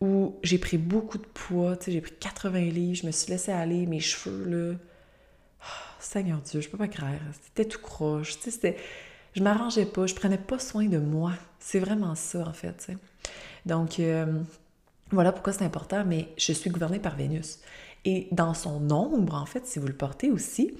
où 0.00 0.36
j'ai 0.42 0.58
pris 0.58 0.78
beaucoup 0.78 1.18
de 1.18 1.26
poids, 1.26 1.76
tu 1.76 1.86
sais, 1.86 1.92
j'ai 1.92 2.00
pris 2.00 2.12
80 2.18 2.60
livres, 2.60 3.00
je 3.02 3.06
me 3.06 3.12
suis 3.12 3.30
laissée 3.30 3.52
aller, 3.52 3.86
mes 3.86 4.00
cheveux, 4.00 4.44
là, 4.48 4.74
oh, 5.60 5.64
Seigneur 5.98 6.40
Dieu, 6.40 6.60
je 6.60 6.68
peux 6.68 6.78
pas 6.78 6.88
croire, 6.88 7.10
c'était 7.42 7.68
tout 7.68 7.80
croche, 7.80 8.36
tu 8.38 8.44
sais, 8.44 8.50
c'était... 8.50 8.76
Je 9.34 9.42
m'arrangeais 9.42 9.86
pas, 9.86 10.06
je 10.06 10.14
prenais 10.14 10.38
pas 10.38 10.58
soin 10.58 10.86
de 10.86 10.98
moi. 10.98 11.32
C'est 11.58 11.78
vraiment 11.78 12.14
ça, 12.14 12.46
en 12.46 12.52
fait. 12.52 12.90
Donc, 13.64 13.98
euh, 14.00 14.26
voilà 15.10 15.32
pourquoi 15.32 15.52
c'est 15.52 15.64
important, 15.64 16.04
mais 16.04 16.28
je 16.36 16.52
suis 16.52 16.70
gouvernée 16.70 16.98
par 16.98 17.16
Vénus. 17.16 17.60
Et 18.04 18.28
dans 18.32 18.54
son 18.54 18.90
ombre, 18.90 19.34
en 19.34 19.46
fait, 19.46 19.66
si 19.66 19.78
vous 19.78 19.86
le 19.86 19.94
portez 19.94 20.30
aussi, 20.30 20.76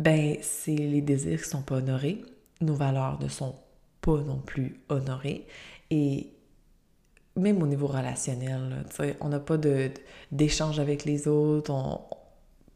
ben, 0.00 0.36
c'est 0.42 0.74
les 0.74 1.00
désirs 1.00 1.42
qui 1.42 1.48
sont 1.48 1.62
pas 1.62 1.76
honorés, 1.76 2.24
nos 2.60 2.74
valeurs 2.74 3.20
ne 3.20 3.28
sont 3.28 3.54
pas 4.00 4.18
non 4.18 4.38
plus 4.38 4.80
honorées, 4.88 5.46
et 5.90 6.30
même 7.36 7.62
au 7.62 7.66
niveau 7.66 7.86
relationnel, 7.86 8.84
on 9.20 9.28
n'a 9.28 9.40
pas 9.40 9.58
d'échange 10.32 10.80
avec 10.80 11.04
les 11.04 11.28
autres. 11.28 11.72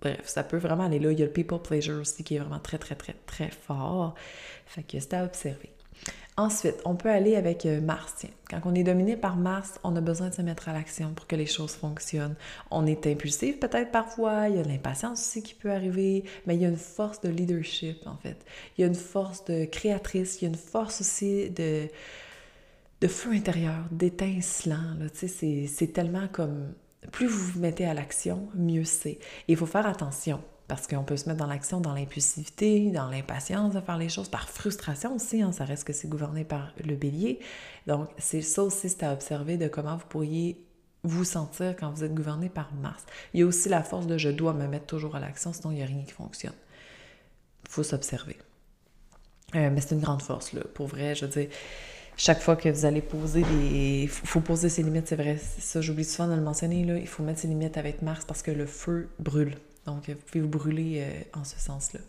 Bref, 0.00 0.20
ça 0.24 0.42
peut 0.42 0.58
vraiment 0.58 0.84
aller 0.84 0.98
là. 0.98 1.12
Il 1.12 1.18
y 1.18 1.22
a 1.22 1.26
le 1.26 1.32
people 1.32 1.60
pleasure 1.60 2.00
aussi 2.00 2.24
qui 2.24 2.36
est 2.36 2.38
vraiment 2.38 2.58
très, 2.58 2.78
très, 2.78 2.94
très, 2.94 3.14
très 3.26 3.50
fort. 3.50 4.14
Fait 4.66 4.82
que 4.82 4.98
c'est 4.98 5.14
à 5.14 5.24
observer. 5.24 5.70
Ensuite, 6.36 6.76
on 6.86 6.94
peut 6.94 7.10
aller 7.10 7.36
avec 7.36 7.66
euh, 7.66 7.82
Mars. 7.82 8.14
Tiens. 8.18 8.30
Quand 8.48 8.62
on 8.64 8.74
est 8.74 8.84
dominé 8.84 9.16
par 9.16 9.36
Mars, 9.36 9.78
on 9.84 9.94
a 9.96 10.00
besoin 10.00 10.30
de 10.30 10.34
se 10.34 10.40
mettre 10.40 10.70
à 10.70 10.72
l'action 10.72 11.12
pour 11.12 11.26
que 11.26 11.36
les 11.36 11.44
choses 11.44 11.72
fonctionnent. 11.72 12.36
On 12.70 12.86
est 12.86 13.06
impulsif 13.06 13.60
peut-être 13.60 13.90
parfois, 13.90 14.48
il 14.48 14.56
y 14.56 14.58
a 14.58 14.62
de 14.62 14.68
l'impatience 14.68 15.20
aussi 15.20 15.42
qui 15.42 15.54
peut 15.54 15.70
arriver, 15.70 16.24
mais 16.46 16.54
il 16.54 16.62
y 16.62 16.64
a 16.64 16.68
une 16.68 16.76
force 16.76 17.20
de 17.20 17.28
leadership 17.28 18.06
en 18.06 18.16
fait. 18.16 18.38
Il 18.78 18.80
y 18.80 18.84
a 18.84 18.86
une 18.86 18.94
force 18.94 19.44
de 19.44 19.66
créatrice, 19.66 20.40
il 20.40 20.44
y 20.44 20.46
a 20.46 20.48
une 20.48 20.54
force 20.54 21.02
aussi 21.02 21.50
de, 21.50 21.88
de 23.02 23.08
feu 23.08 23.32
intérieur, 23.32 23.84
d'étincelant. 23.90 24.96
C'est 25.12 25.92
tellement 25.92 26.28
comme... 26.28 26.72
Plus 27.12 27.26
vous 27.26 27.52
vous 27.52 27.60
mettez 27.60 27.86
à 27.86 27.94
l'action, 27.94 28.48
mieux 28.54 28.84
c'est. 28.84 29.18
Il 29.48 29.56
faut 29.56 29.66
faire 29.66 29.86
attention 29.86 30.42
parce 30.68 30.86
qu'on 30.86 31.02
peut 31.02 31.16
se 31.16 31.28
mettre 31.28 31.40
dans 31.40 31.48
l'action, 31.48 31.80
dans 31.80 31.94
l'impulsivité, 31.94 32.92
dans 32.92 33.10
l'impatience 33.10 33.74
de 33.74 33.80
faire 33.80 33.98
les 33.98 34.08
choses, 34.08 34.28
par 34.28 34.48
frustration 34.48 35.16
aussi, 35.16 35.42
hein, 35.42 35.50
ça 35.50 35.64
reste 35.64 35.82
que 35.82 35.92
c'est 35.92 36.08
gouverné 36.08 36.44
par 36.44 36.72
le 36.84 36.94
bélier. 36.94 37.40
Donc, 37.88 38.08
c'est 38.18 38.40
ça 38.40 38.62
aussi, 38.62 38.88
c'est 38.88 39.02
à 39.02 39.12
observer 39.12 39.56
de 39.56 39.66
comment 39.66 39.96
vous 39.96 40.06
pourriez 40.06 40.64
vous 41.02 41.24
sentir 41.24 41.74
quand 41.76 41.90
vous 41.90 42.04
êtes 42.04 42.14
gouverné 42.14 42.48
par 42.48 42.72
Mars. 42.74 43.04
Il 43.34 43.40
y 43.40 43.42
a 43.42 43.46
aussi 43.46 43.68
la 43.68 43.82
force 43.82 44.06
de 44.06 44.16
je 44.16 44.28
dois 44.28 44.52
me 44.52 44.68
mettre 44.68 44.86
toujours 44.86 45.16
à 45.16 45.20
l'action, 45.20 45.52
sinon 45.52 45.72
il 45.72 45.76
n'y 45.76 45.82
a 45.82 45.86
rien 45.86 46.04
qui 46.04 46.12
fonctionne. 46.12 46.54
Il 47.64 47.70
faut 47.70 47.82
s'observer. 47.82 48.36
Euh, 49.56 49.70
mais 49.72 49.80
c'est 49.80 49.96
une 49.96 50.00
grande 50.00 50.22
force, 50.22 50.52
là. 50.52 50.62
Pour 50.74 50.86
vrai, 50.86 51.16
je 51.16 51.26
veux 51.26 51.32
dire, 51.32 51.48
chaque 52.20 52.42
fois 52.42 52.54
que 52.54 52.68
vous 52.68 52.84
allez 52.84 53.00
poser 53.00 53.40
des... 53.40 54.02
Il 54.02 54.08
faut 54.10 54.40
poser 54.40 54.68
ses 54.68 54.82
limites, 54.82 55.08
c'est 55.08 55.16
vrai. 55.16 55.38
Ça, 55.38 55.80
j'oublie 55.80 56.04
souvent 56.04 56.28
de 56.28 56.34
le 56.34 56.42
mentionner, 56.42 56.84
là. 56.84 56.98
Il 56.98 57.06
faut 57.06 57.22
mettre 57.22 57.40
ses 57.40 57.48
limites 57.48 57.78
avec 57.78 58.02
Mars 58.02 58.26
parce 58.26 58.42
que 58.42 58.50
le 58.50 58.66
feu 58.66 59.08
brûle. 59.18 59.54
Donc, 59.86 60.10
vous 60.10 60.16
pouvez 60.26 60.42
vous 60.42 60.48
brûler 60.50 60.98
euh, 61.00 61.40
en 61.40 61.44
ce 61.44 61.58
sens-là. 61.58 62.00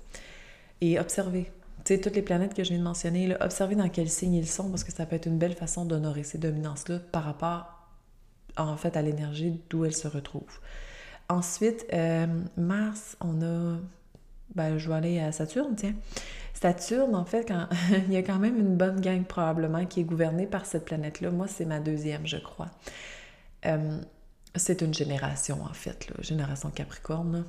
Et 0.81 0.99
observez. 0.99 1.49
Tu 1.85 1.95
sais, 1.95 2.01
toutes 2.01 2.15
les 2.15 2.21
planètes 2.21 2.53
que 2.53 2.61
je 2.61 2.71
viens 2.71 2.79
de 2.79 2.83
mentionner, 2.83 3.25
là, 3.25 3.37
observez 3.39 3.75
dans 3.75 3.87
quel 3.87 4.09
signe 4.09 4.33
ils 4.33 4.49
sont 4.49 4.69
parce 4.69 4.83
que 4.83 4.91
ça 4.91 5.05
peut 5.05 5.15
être 5.15 5.27
une 5.27 5.37
belle 5.37 5.55
façon 5.55 5.85
d'honorer 5.85 6.23
ces 6.23 6.37
dominances-là 6.37 6.99
par 7.13 7.23
rapport, 7.23 7.87
en 8.57 8.75
fait, 8.75 8.97
à 8.97 9.01
l'énergie 9.01 9.61
d'où 9.69 9.85
elles 9.85 9.95
se 9.95 10.09
retrouvent. 10.09 10.59
Ensuite, 11.29 11.85
euh, 11.93 12.27
Mars, 12.57 13.15
on 13.21 13.41
a... 13.41 13.77
Ben, 14.55 14.77
je 14.77 14.89
vais 14.89 14.95
aller 14.95 15.19
à 15.21 15.31
Saturne, 15.31 15.73
tiens. 15.77 15.95
Saturne, 16.61 17.15
en 17.15 17.25
fait, 17.25 17.45
quand... 17.47 17.67
il 18.07 18.13
y 18.13 18.17
a 18.17 18.23
quand 18.23 18.37
même 18.37 18.57
une 18.57 18.77
bonne 18.77 19.01
gang 19.01 19.23
probablement 19.23 19.85
qui 19.85 20.01
est 20.01 20.03
gouvernée 20.03 20.45
par 20.45 20.65
cette 20.65 20.85
planète-là. 20.85 21.31
Moi, 21.31 21.47
c'est 21.47 21.65
ma 21.65 21.79
deuxième, 21.79 22.27
je 22.27 22.37
crois. 22.37 22.69
Euh, 23.65 23.99
c'est 24.55 24.81
une 24.81 24.93
génération, 24.93 25.63
en 25.63 25.73
fait, 25.73 26.07
là, 26.09 26.15
génération 26.19 26.69
Capricorne. 26.69 27.45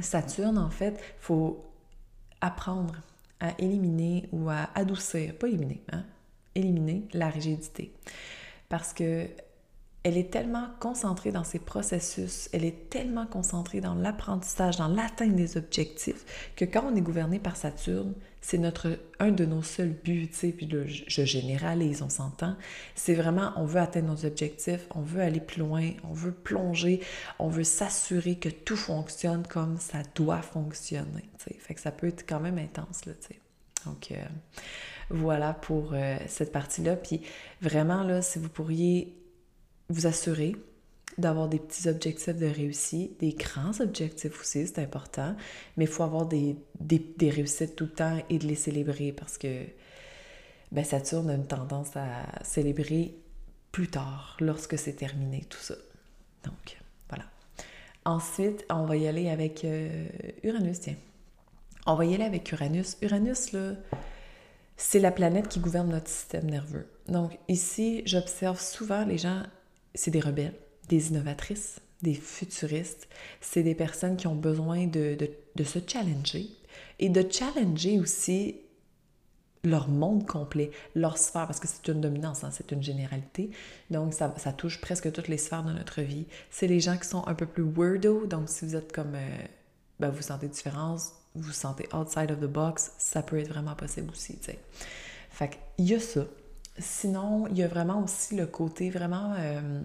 Saturne, 0.00 0.56
en 0.56 0.70
fait, 0.70 0.98
faut 1.18 1.70
apprendre 2.40 2.94
à 3.40 3.52
éliminer 3.58 4.28
ou 4.32 4.48
à 4.48 4.70
adoucir, 4.74 5.36
pas 5.36 5.48
éliminer, 5.48 5.82
hein, 5.92 6.04
éliminer 6.54 7.08
la 7.12 7.28
rigidité. 7.28 7.92
Parce 8.68 8.94
que 8.94 9.28
elle 10.02 10.16
est 10.16 10.30
tellement 10.30 10.68
concentrée 10.80 11.30
dans 11.30 11.44
ses 11.44 11.58
processus, 11.58 12.48
elle 12.52 12.64
est 12.64 12.88
tellement 12.88 13.26
concentrée 13.26 13.80
dans 13.80 13.94
l'apprentissage, 13.94 14.76
dans 14.76 14.88
l'atteinte 14.88 15.36
des 15.36 15.58
objectifs, 15.58 16.52
que 16.56 16.64
quand 16.64 16.84
on 16.90 16.96
est 16.96 17.02
gouverné 17.02 17.38
par 17.38 17.56
Saturne, 17.56 18.14
c'est 18.40 18.56
notre 18.56 18.98
un 19.18 19.30
de 19.30 19.44
nos 19.44 19.62
seuls 19.62 19.92
buts, 19.92 20.30
puis 20.56 20.66
là, 20.66 20.84
je 20.86 21.24
généralise, 21.24 22.00
on 22.00 22.08
s'entend, 22.08 22.56
c'est 22.94 23.14
vraiment, 23.14 23.52
on 23.56 23.66
veut 23.66 23.80
atteindre 23.80 24.08
nos 24.08 24.24
objectifs, 24.24 24.86
on 24.94 25.02
veut 25.02 25.20
aller 25.20 25.40
plus 25.40 25.60
loin, 25.60 25.90
on 26.04 26.14
veut 26.14 26.32
plonger, 26.32 27.00
on 27.38 27.48
veut 27.48 27.64
s'assurer 27.64 28.36
que 28.36 28.48
tout 28.48 28.78
fonctionne 28.78 29.46
comme 29.46 29.76
ça 29.76 29.98
doit 30.14 30.40
fonctionner, 30.40 31.28
tu 31.38 31.52
sais, 31.52 31.56
fait 31.58 31.74
que 31.74 31.80
ça 31.80 31.92
peut 31.92 32.06
être 32.06 32.26
quand 32.26 32.40
même 32.40 32.58
intense, 32.58 33.04
là, 33.04 33.12
tu 33.20 33.28
sais. 33.28 33.40
Donc, 33.86 34.12
euh, 34.12 34.16
voilà 35.10 35.54
pour 35.54 35.92
euh, 35.92 36.16
cette 36.26 36.52
partie-là, 36.52 36.96
puis 36.96 37.20
vraiment, 37.60 38.02
là, 38.02 38.22
si 38.22 38.38
vous 38.38 38.48
pourriez 38.48 39.19
vous 39.90 40.06
assurer 40.06 40.56
d'avoir 41.18 41.48
des 41.48 41.58
petits 41.58 41.88
objectifs 41.88 42.36
de 42.36 42.46
réussite, 42.46 43.20
des 43.20 43.32
grands 43.32 43.78
objectifs 43.80 44.40
aussi, 44.40 44.66
c'est 44.66 44.78
important, 44.78 45.36
mais 45.76 45.84
il 45.84 45.90
faut 45.90 46.04
avoir 46.04 46.26
des, 46.26 46.56
des, 46.80 47.30
réussites 47.30 47.76
tout 47.76 47.84
le 47.84 47.90
temps 47.90 48.18
et 48.30 48.38
de 48.38 48.46
les 48.46 48.54
célébrer 48.54 49.12
parce 49.12 49.36
que 49.36 49.64
ben, 50.72 50.84
Saturne 50.84 51.28
a 51.30 51.34
une 51.34 51.46
tendance 51.46 51.96
à 51.96 52.24
célébrer 52.42 53.14
plus 53.72 53.88
tard, 53.88 54.36
lorsque 54.40 54.78
c'est 54.78 54.94
terminé, 54.94 55.44
tout 55.48 55.58
ça. 55.58 55.74
Donc, 56.44 56.78
voilà. 57.08 57.24
Ensuite, 58.04 58.64
on 58.70 58.84
va 58.84 58.96
y 58.96 59.06
aller 59.06 59.28
avec 59.28 59.64
euh, 59.64 60.06
Uranus, 60.42 60.80
tiens. 60.80 60.96
On 61.86 61.94
va 61.94 62.04
y 62.04 62.14
aller 62.14 62.24
avec 62.24 62.50
Uranus. 62.52 62.96
Uranus, 63.02 63.52
là, 63.52 63.72
c'est 64.76 65.00
la 65.00 65.10
planète 65.10 65.48
qui 65.48 65.60
gouverne 65.60 65.90
notre 65.90 66.08
système 66.08 66.50
nerveux. 66.50 66.88
Donc, 67.08 67.38
ici, 67.48 68.02
j'observe 68.06 68.60
souvent 68.60 69.04
les 69.04 69.18
gens 69.18 69.42
c'est 69.94 70.10
des 70.10 70.20
rebelles, 70.20 70.54
des 70.88 71.08
innovatrices, 71.08 71.80
des 72.02 72.14
futuristes. 72.14 73.08
C'est 73.40 73.62
des 73.62 73.74
personnes 73.74 74.16
qui 74.16 74.26
ont 74.26 74.34
besoin 74.34 74.86
de, 74.86 75.16
se 75.64 75.78
challenger 75.86 76.48
et 76.98 77.08
de 77.08 77.24
challenger 77.30 78.00
aussi 78.00 78.56
leur 79.62 79.88
monde 79.88 80.26
complet, 80.26 80.70
leur 80.94 81.18
sphère, 81.18 81.46
parce 81.46 81.60
que 81.60 81.68
c'est 81.68 81.92
une 81.92 82.00
dominance, 82.00 82.44
hein, 82.44 82.50
c'est 82.50 82.72
une 82.72 82.82
généralité. 82.82 83.50
Donc, 83.90 84.14
ça, 84.14 84.30
touche 84.56 84.80
presque 84.80 85.12
toutes 85.12 85.28
les 85.28 85.36
sphères 85.36 85.62
de 85.62 85.72
notre 85.72 86.00
vie. 86.00 86.26
C'est 86.50 86.66
les 86.66 86.80
gens 86.80 86.96
qui 86.96 87.06
sont 87.06 87.26
un 87.26 87.34
peu 87.34 87.44
plus 87.44 87.64
weirdo, 87.64 88.26
donc 88.26 88.48
si 88.48 88.64
vous 88.64 88.74
êtes 88.74 88.90
comme, 88.90 89.14
euh, 89.14 89.38
ben, 89.98 90.08
vous 90.08 90.22
sentez 90.22 90.48
différence, 90.48 91.12
vous 91.34 91.52
sentez 91.52 91.86
outside 91.94 92.30
of 92.30 92.40
the 92.40 92.50
box, 92.50 92.92
ça 92.96 93.22
peut 93.22 93.38
être 93.38 93.48
vraiment 93.48 93.74
possible 93.74 94.10
aussi, 94.10 94.38
tu 94.38 94.46
sais. 94.46 94.58
Fait 95.30 95.58
qu'il 95.76 95.86
y 95.86 95.94
a 95.94 96.00
ça. 96.00 96.24
Sinon, 96.78 97.46
il 97.48 97.58
y 97.58 97.62
a 97.62 97.68
vraiment 97.68 98.02
aussi 98.02 98.36
le 98.36 98.46
côté 98.46 98.90
vraiment, 98.90 99.34
euh, 99.38 99.80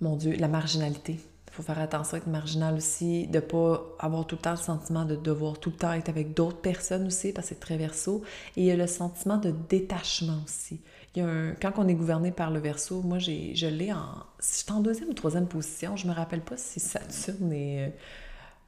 mon 0.00 0.16
Dieu, 0.16 0.34
la 0.36 0.48
marginalité. 0.48 1.18
Il 1.48 1.52
faut 1.52 1.62
faire 1.62 1.78
attention 1.78 2.16
à 2.16 2.18
être 2.18 2.26
marginal 2.26 2.74
aussi, 2.74 3.26
de 3.28 3.36
ne 3.36 3.40
pas 3.40 3.82
avoir 3.98 4.26
tout 4.26 4.36
le 4.36 4.42
temps 4.42 4.50
le 4.50 4.56
sentiment 4.56 5.04
de 5.06 5.16
devoir 5.16 5.58
tout 5.58 5.70
le 5.70 5.76
temps 5.76 5.92
être 5.92 6.10
avec 6.10 6.34
d'autres 6.34 6.60
personnes 6.60 7.06
aussi, 7.06 7.32
parce 7.32 7.48
que 7.48 7.54
c'est 7.54 7.60
très 7.60 7.78
verso. 7.78 8.22
Et 8.56 8.62
il 8.62 8.66
y 8.66 8.70
a 8.70 8.76
le 8.76 8.86
sentiment 8.86 9.38
de 9.38 9.54
détachement 9.68 10.38
aussi. 10.44 10.80
Il 11.14 11.22
y 11.22 11.22
a 11.22 11.28
un, 11.28 11.54
quand 11.54 11.72
on 11.76 11.88
est 11.88 11.94
gouverné 11.94 12.30
par 12.30 12.50
le 12.50 12.60
verso, 12.60 13.00
moi, 13.00 13.18
je 13.18 13.66
l'ai 13.66 13.92
en... 13.92 14.04
Si 14.38 14.70
en 14.70 14.80
deuxième 14.80 15.08
ou 15.08 15.14
troisième 15.14 15.46
position, 15.46 15.96
je 15.96 16.06
me 16.06 16.12
rappelle 16.12 16.42
pas 16.42 16.56
si 16.56 16.78
Saturne 16.78 17.52
est... 17.52 17.94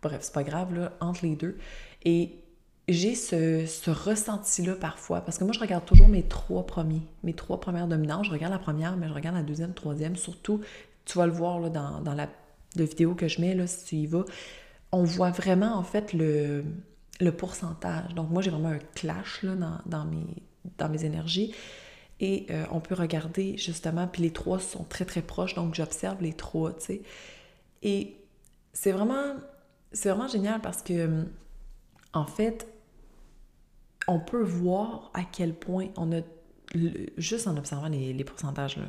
Bref, 0.00 0.20
c'est 0.22 0.32
pas 0.32 0.44
grave, 0.44 0.74
là, 0.74 0.92
entre 1.00 1.26
les 1.26 1.36
deux. 1.36 1.58
Et 2.04 2.36
j'ai 2.88 3.14
ce, 3.14 3.90
ressenti-là 3.90 4.74
parfois, 4.74 5.20
parce 5.20 5.36
que 5.38 5.44
moi, 5.44 5.52
je 5.52 5.60
regarde 5.60 5.84
toujours 5.84 6.08
mes 6.08 6.22
trois 6.22 6.66
premiers, 6.66 7.02
mes 7.22 7.34
trois 7.34 7.60
premières 7.60 7.86
dominantes. 7.86 8.24
Je 8.24 8.30
regarde 8.30 8.52
la 8.52 8.58
première, 8.58 8.96
mais 8.96 9.08
je 9.08 9.12
regarde 9.12 9.36
la 9.36 9.42
deuxième, 9.42 9.74
troisième. 9.74 10.16
Surtout, 10.16 10.60
tu 11.04 11.18
vas 11.18 11.26
le 11.26 11.32
voir 11.32 11.60
là, 11.60 11.68
dans, 11.68 12.14
la, 12.14 12.28
vidéo 12.74 13.14
que 13.14 13.28
je 13.28 13.42
mets, 13.42 13.54
là, 13.54 13.66
si 13.66 13.84
tu 13.84 13.96
y 13.96 14.06
vas. 14.06 14.24
On 14.90 15.04
voit 15.04 15.30
vraiment, 15.30 15.76
en 15.76 15.82
fait, 15.82 16.14
le, 16.14 16.64
le 17.20 17.32
pourcentage. 17.32 18.14
Donc, 18.14 18.30
moi, 18.30 18.40
j'ai 18.40 18.50
vraiment 18.50 18.70
un 18.70 18.78
clash 18.94 19.42
là, 19.42 19.54
dans, 19.84 20.04
mes, 20.06 20.42
dans 20.78 20.88
mes 20.88 21.04
énergies. 21.04 21.54
Et 22.20 22.46
euh, 22.50 22.64
on 22.70 22.80
peut 22.80 22.94
regarder, 22.94 23.58
justement, 23.58 24.08
puis 24.08 24.22
les 24.22 24.32
trois 24.32 24.58
sont 24.58 24.84
très, 24.84 25.04
très 25.04 25.22
proches, 25.22 25.54
donc 25.54 25.74
j'observe 25.74 26.20
les 26.22 26.32
trois, 26.32 26.72
tu 26.72 26.86
sais. 26.86 27.02
Et 27.82 28.16
c'est 28.72 28.92
vraiment, 28.92 29.34
c'est 29.92 30.08
vraiment 30.08 30.26
génial 30.26 30.60
parce 30.60 30.82
que, 30.82 31.26
en 32.12 32.26
fait, 32.26 32.66
on 34.08 34.18
peut 34.18 34.42
voir 34.42 35.10
à 35.14 35.22
quel 35.22 35.54
point 35.54 35.88
on 35.96 36.12
a, 36.12 36.22
juste 37.18 37.46
en 37.46 37.56
observant 37.56 37.88
les, 37.88 38.24
pourcentages, 38.24 38.78
là, 38.78 38.86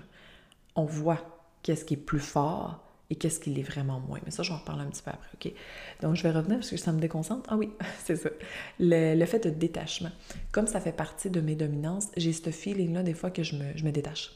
on 0.76 0.86
voit 0.86 1.42
qu'est-ce 1.62 1.86
qui 1.86 1.96
est 1.96 1.98
plus 1.98 2.22
fort 2.22 2.86
et 3.10 3.16
qu'est-ce 3.16 3.40
qui 3.40 3.50
l'est 3.50 3.64
vraiment 3.64 4.00
moins. 4.00 4.20
Mais 4.24 4.32
ça, 4.32 4.44
je 4.44 4.50
vais 4.50 4.56
en 4.56 4.60
reparler 4.60 4.84
un 4.84 4.90
petit 4.90 5.02
peu 5.02 5.12
après, 5.12 5.30
OK? 5.34 5.54
Donc, 6.02 6.16
je 6.16 6.24
vais 6.24 6.32
revenir 6.32 6.58
parce 6.58 6.70
que 6.70 6.78
ça 6.78 6.94
me 6.94 7.00
déconcentre. 7.00 7.50
Ah 7.52 7.58
oui, 7.58 7.72
c'est 8.04 8.16
ça. 8.16 8.30
Le, 8.80 9.26
fait 9.26 9.44
de 9.44 9.50
détachement. 9.50 10.12
Comme 10.52 10.68
ça 10.68 10.80
fait 10.80 10.94
partie 10.94 11.30
de 11.30 11.42
mes 11.42 11.56
dominances, 11.56 12.08
j'ai 12.16 12.32
ce 12.32 12.50
feeling-là 12.50 13.04
des 13.04 13.14
fois 13.14 13.30
que 13.30 13.44
je 13.44 13.56
me, 13.56 13.76
je 13.76 13.86
détache. 13.86 14.32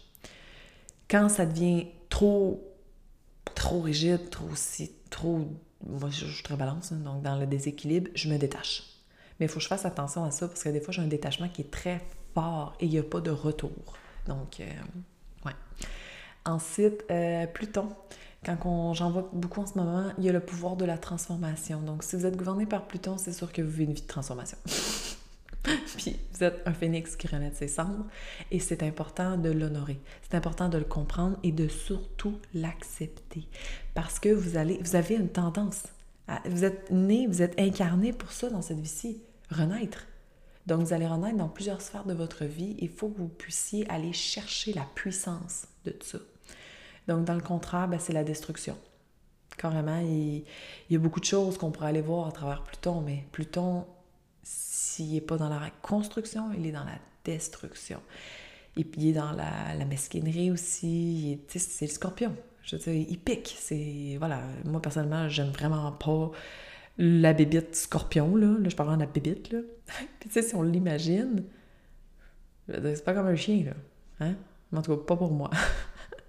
Quand 1.10 1.30
ça 1.30 1.46
devient 1.46 1.88
trop, 2.10 2.76
trop 3.56 3.82
rigide, 3.82 4.30
trop 4.30 4.50
si, 4.56 4.92
trop... 5.10 5.48
Moi, 5.86 6.10
je, 6.10 6.26
suis 6.26 6.44
très 6.44 6.56
balance, 6.56 6.92
hein, 6.92 7.02
donc 7.04 7.22
dans 7.22 7.38
le 7.38 7.46
déséquilibre, 7.46 8.10
je 8.16 8.30
me 8.30 8.38
détache. 8.38 8.93
Mais 9.40 9.48
il 9.48 9.50
faut 9.50 9.56
que 9.56 9.64
je 9.64 9.68
fasse 9.68 9.86
attention 9.86 10.24
à 10.24 10.32
ça 10.32 10.48
parce 10.48 10.64
que 10.64 10.70
des 10.70 10.80
fois, 10.82 10.94
j'ai 10.94 11.02
un 11.02 11.08
détachement 11.08 11.50
qui 11.50 11.62
est 11.62 11.72
très 11.72 12.02
fort 12.34 12.76
et 12.80 12.86
il 12.86 12.92
n'y 12.92 13.00
a 13.00 13.04
pas 13.04 13.22
de 13.22 13.32
retour. 13.32 13.72
Donc, 14.28 14.60
euh, 14.60 14.66
ouais. 15.46 15.54
Ensuite, 16.46 17.04
euh, 17.12 17.48
Pluton. 17.48 17.90
Quand 18.46 18.94
j'en 18.94 19.10
vois 19.10 19.30
beaucoup 19.32 19.62
en 19.62 19.66
ce 19.66 19.78
moment, 19.78 20.12
il 20.18 20.26
y 20.26 20.30
a 20.30 20.34
le 20.34 20.42
pouvoir 20.42 20.76
de 20.76 20.84
la 20.84 20.98
transformation. 20.98 21.80
Donc, 21.80 22.04
si 22.04 22.18
vous 22.18 22.26
êtes 22.26 22.36
gouverné 22.36 22.66
par 22.66 22.86
Pluton, 22.88 23.18
c'est 23.18 23.32
sûr 23.32 23.54
que 23.54 23.62
vous 23.62 23.70
vivez 23.70 23.86
une 23.86 23.94
vie 23.94 24.02
de 24.02 24.08
transformation. 24.08 24.58
Puis, 25.98 26.20
vous 26.34 26.44
êtes 26.44 26.62
un 26.66 26.74
phénix 26.74 27.16
qui 27.16 27.28
renaît 27.28 27.52
de 27.52 27.56
ses 27.56 27.70
cendres 27.70 28.06
et 28.52 28.60
c'est 28.60 28.84
important 28.84 29.38
de 29.38 29.50
l'honorer. 29.50 29.98
C'est 30.24 30.36
important 30.36 30.68
de 30.68 30.78
le 30.78 30.84
comprendre 30.84 31.38
et 31.44 31.54
de 31.54 31.70
surtout 31.70 32.38
l'accepter. 32.54 33.48
Parce 33.94 34.20
que 34.20 34.28
vous, 34.28 34.58
allez, 34.58 34.78
vous 34.84 34.98
avez 34.98 35.16
une 35.16 35.30
tendance. 35.30 35.84
Vous 36.46 36.64
êtes 36.64 36.90
né, 36.92 37.28
vous 37.28 37.42
êtes 37.42 37.60
incarné 37.60 38.14
pour 38.14 38.32
ça 38.32 38.50
dans 38.50 38.62
cette 38.62 38.80
vie-ci, 38.80 39.22
renaître. 39.50 40.08
Donc, 40.66 40.82
vous 40.82 40.94
allez 40.94 41.08
renaître 41.08 41.38
dans 41.38 41.50
plusieurs 41.50 41.82
sphères 41.82 42.06
de 42.06 42.14
votre 42.14 42.46
vie. 42.46 42.76
Il 42.80 42.90
faut 42.90 43.10
que 43.10 43.18
vous 43.18 43.28
puissiez 43.28 43.90
aller 43.90 44.14
chercher 44.14 44.74
la 44.74 44.86
puissance 44.96 45.68
de 45.84 45.96
ça. 46.02 46.20
Donc, 47.08 47.26
dans 47.26 47.34
le 47.34 47.42
contraire, 47.42 47.88
ben, 47.88 48.00
c'est 48.00 48.14
la 48.14 48.24
destruction. 48.24 48.78
Carrément, 49.58 50.00
il, 50.00 50.46
y 50.90 50.96
a 50.96 51.00
beaucoup 51.00 51.20
de 51.20 51.26
choses 51.26 51.58
qu'on 51.58 51.72
pourrait 51.72 51.90
aller 51.90 52.02
voir 52.02 52.28
à 52.28 52.32
travers 52.32 52.64
Pluton, 52.64 53.02
mais 53.02 53.26
Pluton, 53.32 53.86
s'il 54.42 55.12
n'est 55.12 55.22
pas 55.22 55.38
dans 55.38 55.50
la 55.50 55.70
construction, 55.82 56.52
il 56.58 56.66
est 56.66 56.72
dans 56.72 56.86
la 56.86 56.98
destruction. 57.26 58.02
Et 58.78 58.86
puis, 58.86 59.02
il 59.02 59.10
est 59.10 59.14
dans 59.14 59.34
la, 59.34 59.86
mesquinerie 59.86 60.50
aussi. 60.50 61.42
C'est 61.50 61.86
le 61.86 61.92
scorpion. 61.92 62.36
Je 62.64 62.76
veux 62.76 62.82
dire, 62.82 63.06
il 63.10 63.20
pique. 63.20 63.56
C'est, 63.60 64.16
voilà, 64.18 64.42
moi, 64.66 64.82
personnellement, 64.82 65.30
j'aime 65.30 65.50
vraiment 65.50 65.92
pas 65.92 66.32
la 66.98 67.34
bébite 67.34 67.76
scorpion, 67.76 68.36
là. 68.36 68.56
je 68.66 68.76
parle 68.76 68.96
de 68.96 69.02
la 69.02 69.06
bébite, 69.08 69.52
là. 69.52 69.60
puis, 70.20 70.30
tu 70.30 70.30
sais, 70.30 70.42
si 70.42 70.56
on 70.56 70.62
l'imagine, 70.62 71.44
c'est 72.68 73.04
pas 73.04 73.14
comme 73.14 73.28
un 73.28 73.36
chien, 73.36 73.66
là. 73.66 73.74
Hein? 74.20 74.36
En 74.76 74.82
tout 74.82 74.96
cas, 74.96 75.04
pas 75.04 75.16
pour 75.16 75.32
moi. 75.32 75.50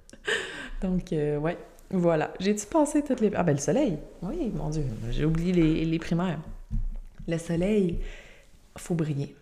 Donc, 0.82 1.12
euh, 1.12 1.38
ouais, 1.38 1.58
voilà. 1.90 2.32
J'ai-tu 2.40 2.66
passé 2.66 3.02
toutes 3.02 3.20
les... 3.20 3.30
Ah 3.34 3.42
ben 3.42 3.52
le 3.52 3.58
soleil! 3.58 3.98
Oui, 4.22 4.50
mon 4.54 4.70
Dieu, 4.70 4.84
j'ai 5.10 5.24
oublié 5.24 5.84
les, 5.84 5.98
primaires. 5.98 6.40
Le 7.28 7.38
soleil, 7.38 8.00
faut 8.76 8.94
briller. 8.94 9.36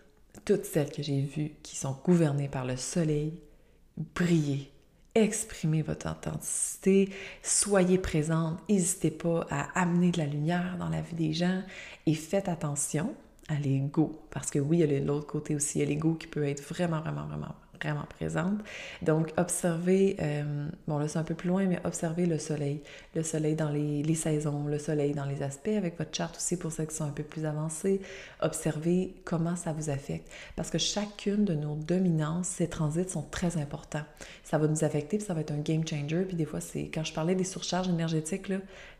Toutes 0.45 0.65
celles 0.65 0.91
que 0.91 1.01
j'ai 1.01 1.21
vues 1.21 1.53
qui 1.63 1.75
sont 1.75 1.97
gouvernées 2.03 2.49
par 2.49 2.65
le 2.65 2.77
soleil, 2.77 3.33
brillez. 4.15 4.72
Exprimez 5.15 5.83
votre 5.83 6.09
authenticité, 6.09 7.11
soyez 7.43 7.99
présente, 7.99 8.57
n'hésitez 8.67 9.11
pas 9.11 9.45
à 9.51 9.79
amener 9.79 10.09
de 10.09 10.17
la 10.17 10.25
lumière 10.25 10.75
dans 10.79 10.89
la 10.89 11.01
vie 11.01 11.15
des 11.15 11.33
gens 11.33 11.61
et 12.07 12.15
faites 12.15 12.49
attention 12.49 13.13
à 13.47 13.53
l'ego. 13.55 14.19
Parce 14.31 14.49
que 14.49 14.57
oui, 14.57 14.79
il 14.79 14.91
y 14.91 14.95
a 14.95 14.99
l'autre 14.99 15.27
côté 15.27 15.53
aussi, 15.53 15.77
il 15.77 15.81
y 15.81 15.85
a 15.85 15.87
l'ego 15.87 16.15
qui 16.15 16.25
peut 16.25 16.47
être 16.47 16.63
vraiment, 16.63 17.01
vraiment, 17.01 17.27
vraiment 17.27 17.53
vraiment 17.81 18.05
présente. 18.17 18.59
Donc, 19.01 19.33
observez, 19.37 20.15
euh, 20.21 20.67
bon 20.87 20.97
là 20.97 21.07
c'est 21.07 21.19
un 21.19 21.23
peu 21.23 21.35
plus 21.35 21.49
loin, 21.49 21.65
mais 21.65 21.79
observez 21.83 22.25
le 22.25 22.37
soleil. 22.37 22.81
Le 23.15 23.23
soleil 23.23 23.55
dans 23.55 23.69
les, 23.69 24.03
les, 24.03 24.15
saisons, 24.15 24.65
le 24.65 24.79
soleil 24.79 25.13
dans 25.13 25.25
les 25.25 25.43
aspects 25.43 25.67
avec 25.67 25.97
votre 25.97 26.15
charte 26.15 26.37
aussi 26.37 26.57
pour 26.57 26.71
ceux 26.71 26.85
qui 26.85 26.95
sont 26.95 27.05
un 27.05 27.11
peu 27.11 27.23
plus 27.23 27.45
avancés. 27.45 28.01
Observez 28.41 29.15
comment 29.25 29.55
ça 29.55 29.73
vous 29.73 29.89
affecte. 29.89 30.29
Parce 30.55 30.69
que 30.69 30.77
chacune 30.77 31.45
de 31.45 31.53
nos 31.53 31.75
dominances, 31.75 32.47
ces 32.47 32.67
transits 32.67 33.09
sont 33.09 33.23
très 33.23 33.57
importants. 33.57 34.05
Ça 34.43 34.57
va 34.57 34.67
nous 34.67 34.83
affecter, 34.83 35.17
puis 35.17 35.25
ça 35.25 35.33
va 35.33 35.41
être 35.41 35.51
un 35.51 35.59
game 35.59 35.87
changer. 35.87 36.23
Puis 36.23 36.35
des 36.35 36.45
fois, 36.45 36.61
c'est 36.61 36.89
quand 36.93 37.03
je 37.03 37.13
parlais 37.13 37.35
des 37.35 37.43
surcharges 37.43 37.89
énergétiques, 37.89 38.51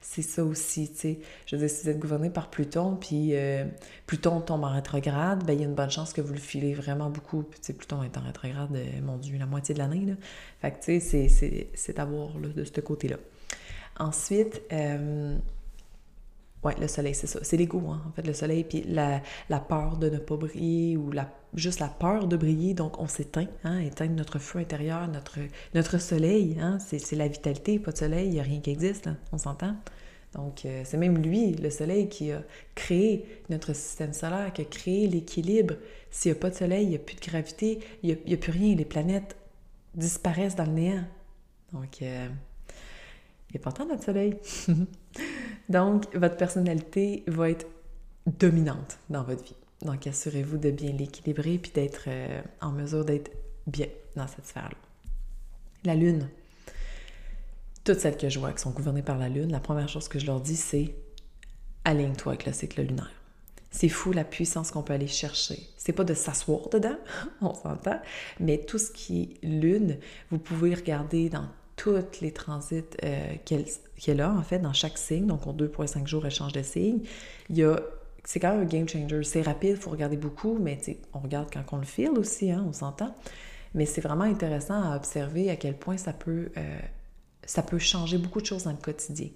c'est 0.01 0.21
ça 0.21 0.43
aussi, 0.43 0.89
tu 0.91 0.97
sais. 0.97 1.19
Je 1.45 1.55
veux 1.55 1.61
dire, 1.61 1.69
si 1.69 1.83
vous 1.83 1.89
êtes 1.89 1.99
gouverné 1.99 2.29
par 2.29 2.49
Pluton, 2.49 2.95
puis 2.95 3.35
euh, 3.35 3.65
Pluton 4.05 4.41
tombe 4.41 4.63
en 4.63 4.71
rétrograde, 4.71 5.43
ben 5.45 5.53
il 5.53 5.59
y 5.59 5.63
a 5.63 5.65
une 5.65 5.75
bonne 5.75 5.89
chance 5.89 6.13
que 6.13 6.21
vous 6.21 6.33
le 6.33 6.39
filez 6.39 6.73
vraiment 6.73 7.09
beaucoup. 7.09 7.43
Puis, 7.43 7.73
Pluton 7.73 8.03
est 8.03 8.17
en 8.17 8.21
rétrograde 8.21 8.62
mon 9.01 9.17
Dieu, 9.17 9.37
la 9.37 9.45
moitié 9.45 9.73
de 9.73 9.79
l'année. 9.79 10.05
Là. 10.05 10.13
Fait 10.61 10.71
que, 10.71 10.83
tu 10.83 10.99
sais, 10.99 11.69
c'est 11.73 11.99
à 11.99 12.05
voir 12.05 12.31
de 12.39 12.63
ce 12.63 12.81
côté-là. 12.81 13.17
Ensuite, 13.99 14.61
euh, 14.71 15.37
ouais, 16.63 16.75
le 16.79 16.87
soleil, 16.87 17.13
c'est 17.13 17.27
ça. 17.27 17.39
C'est 17.43 17.57
l'ego, 17.57 17.81
hein, 17.89 18.01
en 18.07 18.11
fait, 18.11 18.25
le 18.25 18.33
soleil, 18.33 18.63
puis 18.63 18.83
la, 18.87 19.21
la, 19.49 19.59
peur 19.59 19.97
de 19.97 20.09
ne 20.09 20.17
pas 20.17 20.35
briller 20.35 20.97
ou 20.97 21.11
la, 21.11 21.29
juste 21.53 21.79
la 21.79 21.89
peur 21.89 22.27
de 22.27 22.35
briller. 22.35 22.73
Donc, 22.73 22.99
on 22.99 23.07
s'éteint, 23.07 23.47
hein, 23.63 23.79
éteindre 23.79 24.15
notre 24.15 24.39
feu 24.39 24.59
intérieur, 24.59 25.07
notre, 25.07 25.39
notre 25.75 25.99
soleil. 25.99 26.57
Hein, 26.59 26.79
c'est 26.79 27.15
la 27.15 27.27
vitalité, 27.27 27.77
pas 27.79 27.91
de 27.91 27.97
soleil, 27.97 28.27
il 28.27 28.33
n'y 28.33 28.39
a 28.39 28.43
rien 28.43 28.61
qui 28.61 28.71
existe, 28.71 29.05
là, 29.05 29.15
on 29.31 29.37
s'entend? 29.37 29.75
Donc, 30.35 30.65
euh, 30.65 30.81
c'est 30.83 30.97
même 30.97 31.21
lui, 31.21 31.53
le 31.53 31.69
Soleil, 31.69 32.09
qui 32.09 32.31
a 32.31 32.41
créé 32.75 33.25
notre 33.49 33.73
système 33.73 34.13
solaire, 34.13 34.51
qui 34.51 34.61
a 34.61 34.65
créé 34.65 35.07
l'équilibre. 35.07 35.75
S'il 36.09 36.31
n'y 36.31 36.37
a 36.37 36.41
pas 36.41 36.49
de 36.49 36.55
Soleil, 36.55 36.83
il 36.85 36.89
n'y 36.89 36.95
a 36.95 36.99
plus 36.99 37.15
de 37.15 37.21
gravité, 37.21 37.79
il 38.01 38.17
n'y 38.25 38.33
a, 38.33 38.37
plus 38.37 38.51
rien. 38.51 38.75
Les 38.75 38.85
planètes 38.85 39.35
disparaissent 39.93 40.55
dans 40.55 40.65
le 40.65 40.71
néant. 40.71 41.03
Donc, 41.71 42.01
euh, 42.01 42.27
il 43.49 43.55
est 43.55 43.59
important 43.59 43.85
notre 43.85 44.03
Soleil. 44.03 44.35
Donc, 45.69 46.15
votre 46.15 46.37
personnalité 46.37 47.23
va 47.27 47.49
être 47.49 47.67
dominante 48.25 48.97
dans 49.09 49.23
votre 49.23 49.43
vie. 49.43 49.55
Donc, 49.83 50.07
assurez-vous 50.07 50.57
de 50.57 50.71
bien 50.71 50.93
l'équilibrer 50.93 51.57
puis 51.59 51.71
d'être 51.71 52.05
euh, 52.07 52.41
en 52.61 52.71
mesure 52.71 53.05
d'être 53.05 53.31
bien 53.67 53.87
dans 54.15 54.27
cette 54.27 54.47
sphère-là. 54.47 54.77
La 55.85 55.95
Lune 55.95 56.27
toutes 57.83 57.99
celles 57.99 58.17
que 58.17 58.29
je 58.29 58.39
vois 58.39 58.53
qui 58.53 58.61
sont 58.61 58.71
gouvernées 58.71 59.01
par 59.01 59.17
la 59.17 59.29
Lune, 59.29 59.51
la 59.51 59.59
première 59.59 59.89
chose 59.89 60.07
que 60.07 60.19
je 60.19 60.25
leur 60.25 60.39
dis, 60.39 60.55
c'est 60.55 60.95
aligne-toi 61.85 62.33
avec 62.33 62.45
le 62.45 62.53
cycle 62.53 62.81
lunaire. 62.81 63.11
C'est 63.71 63.89
fou 63.89 64.11
la 64.11 64.23
puissance 64.23 64.71
qu'on 64.71 64.83
peut 64.83 64.93
aller 64.93 65.07
chercher. 65.07 65.59
C'est 65.77 65.93
pas 65.93 66.03
de 66.03 66.13
s'asseoir 66.13 66.69
dedans, 66.69 66.97
on 67.41 67.53
s'entend, 67.53 67.99
mais 68.39 68.59
tout 68.59 68.77
ce 68.77 68.91
qui 68.91 69.37
est 69.41 69.45
lune, 69.45 69.97
vous 70.31 70.37
pouvez 70.37 70.75
regarder 70.75 71.29
dans 71.29 71.47
tous 71.75 72.21
les 72.21 72.31
transits 72.31 72.83
euh, 73.03 73.35
qu'elle 73.45 74.21
a, 74.21 74.31
en 74.31 74.43
fait, 74.43 74.59
dans 74.59 74.73
chaque 74.73 74.97
signe. 74.97 75.25
Donc, 75.25 75.47
en 75.47 75.53
2,5 75.53 76.07
jours, 76.07 76.25
elle 76.25 76.31
change 76.31 76.53
de 76.53 76.61
signe. 76.61 76.99
C'est 78.25 78.39
quand 78.39 78.51
même 78.51 78.61
un 78.61 78.65
game 78.65 78.87
changer. 78.87 79.23
C'est 79.23 79.41
rapide, 79.41 79.71
il 79.71 79.77
faut 79.77 79.89
regarder 79.89 80.15
beaucoup, 80.15 80.57
mais 80.59 80.79
on 81.13 81.19
regarde 81.19 81.49
quand 81.51 81.63
on 81.75 81.77
le 81.77 81.85
file 81.85 82.11
aussi, 82.11 82.51
hein, 82.51 82.63
on 82.67 82.73
s'entend. 82.73 83.13
Mais 83.73 83.85
c'est 83.85 84.01
vraiment 84.01 84.23
intéressant 84.23 84.81
à 84.81 84.95
observer 84.95 85.49
à 85.49 85.55
quel 85.55 85.75
point 85.75 85.97
ça 85.97 86.13
peut 86.13 86.51
euh, 86.55 86.79
ça 87.45 87.61
peut 87.61 87.79
changer 87.79 88.17
beaucoup 88.17 88.41
de 88.41 88.45
choses 88.45 88.63
dans 88.63 88.71
le 88.71 88.77
quotidien. 88.77 89.29